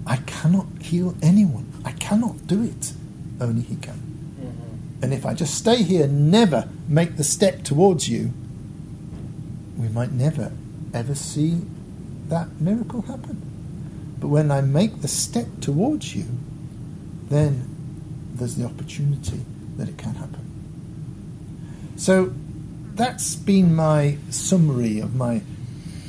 [0.05, 1.71] I cannot heal anyone.
[1.83, 2.93] I cannot do it.
[3.39, 3.95] Only He can.
[3.95, 5.03] Mm-hmm.
[5.03, 8.33] And if I just stay here, never make the step towards you,
[9.77, 10.51] we might never,
[10.93, 11.61] ever see
[12.27, 13.41] that miracle happen.
[14.19, 16.25] But when I make the step towards you,
[17.29, 17.67] then
[18.33, 19.41] there's the opportunity
[19.77, 20.45] that it can happen.
[21.97, 22.33] So
[22.95, 25.41] that's been my summary of my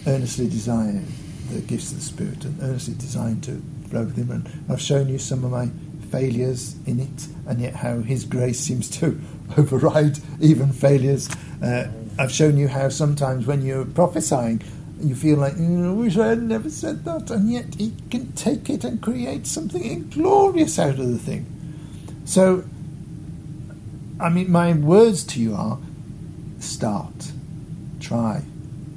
[0.07, 1.03] earnestly desire
[1.51, 4.31] the gifts of the Spirit and earnestly designed to flow with Him.
[4.31, 5.69] And I've shown you some of my
[6.11, 9.21] failures in it, and yet how His grace seems to
[9.57, 11.29] override even failures.
[11.63, 11.89] Uh,
[12.19, 14.63] I've shown you how sometimes when you're prophesying,
[15.01, 18.33] you feel like, mm, I wish I had never said that, and yet He can
[18.33, 21.47] take it and create something glorious out of the thing.
[22.25, 22.65] So,
[24.21, 25.79] I mean, my words to you are
[26.61, 27.33] start,
[27.99, 28.43] try,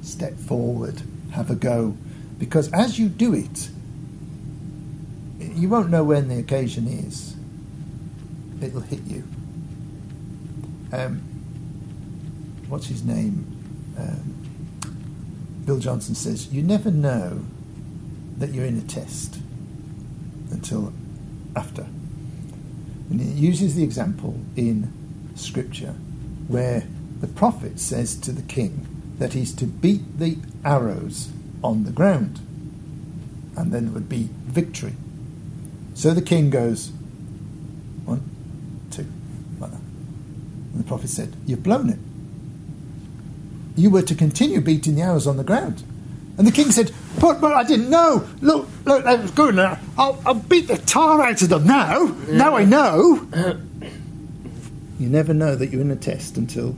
[0.02, 1.02] step forward,
[1.32, 1.96] have a go.
[2.38, 3.70] Because as you do it,
[5.40, 7.34] you won't know when the occasion is.
[8.62, 9.24] It'll hit you.
[10.92, 11.35] Um,
[12.68, 13.46] what's his name?
[13.98, 14.36] Um,
[15.64, 17.44] Bill Johnson says, You never know
[18.38, 19.38] that you're in a test
[20.50, 20.92] until
[21.54, 21.86] after.
[23.10, 24.92] And he uses the example in
[25.34, 25.94] Scripture
[26.48, 26.86] where
[27.20, 28.86] the prophet says to the king
[29.18, 31.30] that he's to beat the arrows
[31.64, 32.40] on the ground,
[33.56, 34.94] and then there would be victory.
[35.94, 36.92] So the king goes,
[38.04, 38.22] one,
[38.90, 39.06] two,
[39.58, 39.80] like that.
[39.80, 41.98] And the prophet said, You've blown it.
[43.76, 45.82] You were to continue beating the arrows on the ground.
[46.38, 48.26] And the king said, But, but I didn't know.
[48.40, 49.54] Look, look, that was good.
[49.54, 52.04] Now, I'll, I'll beat the tar out of them now.
[52.28, 53.26] Now I know.
[54.98, 56.74] you never know that you're in a test until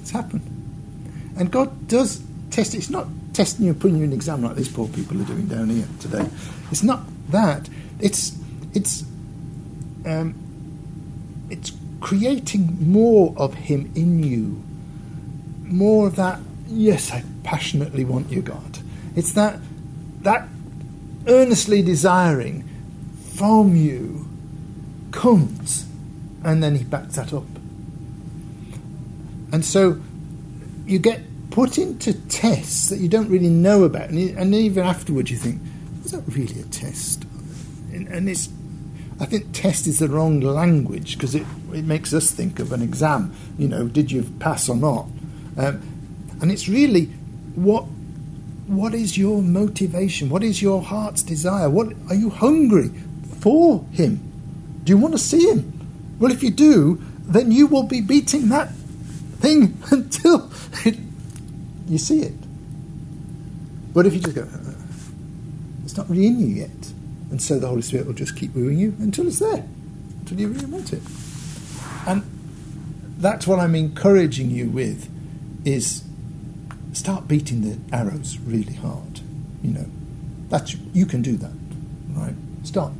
[0.00, 0.42] it's happened.
[1.36, 2.74] And God does test.
[2.74, 5.46] It's not testing you, putting you in an exam like these poor people are doing
[5.46, 6.28] down here today.
[6.70, 7.68] It's not that.
[8.00, 8.36] It's
[8.74, 9.04] it's
[10.04, 10.34] um,
[11.50, 14.62] it's creating more of Him in you,
[15.70, 16.40] more of that.
[16.66, 18.78] Yes, I passionately want you, God.
[19.16, 19.58] It's that
[20.22, 20.48] that
[21.26, 22.68] earnestly desiring
[23.34, 24.28] from you
[25.10, 25.86] comes,
[26.44, 27.46] and then He backs that up.
[29.52, 30.00] And so
[30.86, 35.30] you get put into tests that you don't really know about, and, and even afterwards
[35.30, 35.60] you think,
[36.02, 37.24] was that really a test?
[37.92, 38.48] And, and it's,
[39.18, 42.82] I think test is the wrong language because it, it makes us think of an
[42.82, 43.34] exam.
[43.58, 45.06] You know, did you pass or not?
[45.56, 45.82] Um,
[46.40, 47.06] and it's really
[47.54, 47.84] what
[48.70, 50.28] what is your motivation?
[50.30, 51.68] What is your heart's desire?
[51.68, 52.90] What are you hungry
[53.40, 54.20] for him?
[54.84, 56.16] Do you want to see him?
[56.20, 58.70] Well, if you do, then you will be beating that
[59.40, 60.52] thing until
[60.84, 60.96] it,
[61.88, 62.34] you see it.
[63.92, 64.74] But if you just go, uh,
[65.84, 66.92] it's not really in you yet,
[67.32, 69.64] and so the Holy Spirit will just keep wooing you until it's there,
[70.20, 71.02] until you really want it.
[72.06, 72.22] And
[73.18, 75.08] that's what I'm encouraging you with
[75.64, 76.04] is
[76.92, 79.20] start beating the arrows really hard.
[79.62, 79.86] You know,
[80.48, 81.52] that's you can do that,
[82.10, 82.34] right?
[82.64, 82.92] Start.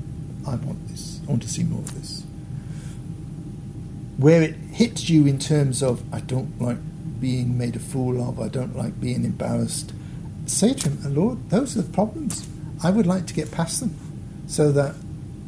[0.47, 1.21] I want this.
[1.27, 2.25] I want to see more of this
[4.21, 6.77] where it hits you in terms of, I don't like
[7.21, 9.95] being made a fool of, I don't like being embarrassed,
[10.45, 12.47] say to him, uh, Lord, those are the problems.
[12.83, 13.97] I would like to get past them
[14.47, 14.95] so that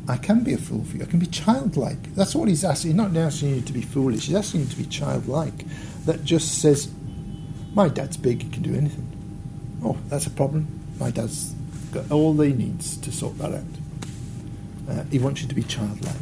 [0.08, 1.02] I can be a fool for you.
[1.02, 2.14] I can be childlike.
[2.14, 2.92] That's what he's asking.
[2.92, 5.64] He's not asking you to be foolish, he's asking you to be childlike.
[6.06, 6.90] That just says,
[7.74, 9.06] My dad's big, he can do anything.
[9.84, 10.66] Oh, that's a problem.
[10.98, 11.54] My dad's
[11.92, 13.62] got all he needs to sort that out.
[14.88, 16.16] Uh, he wants you to be childlike.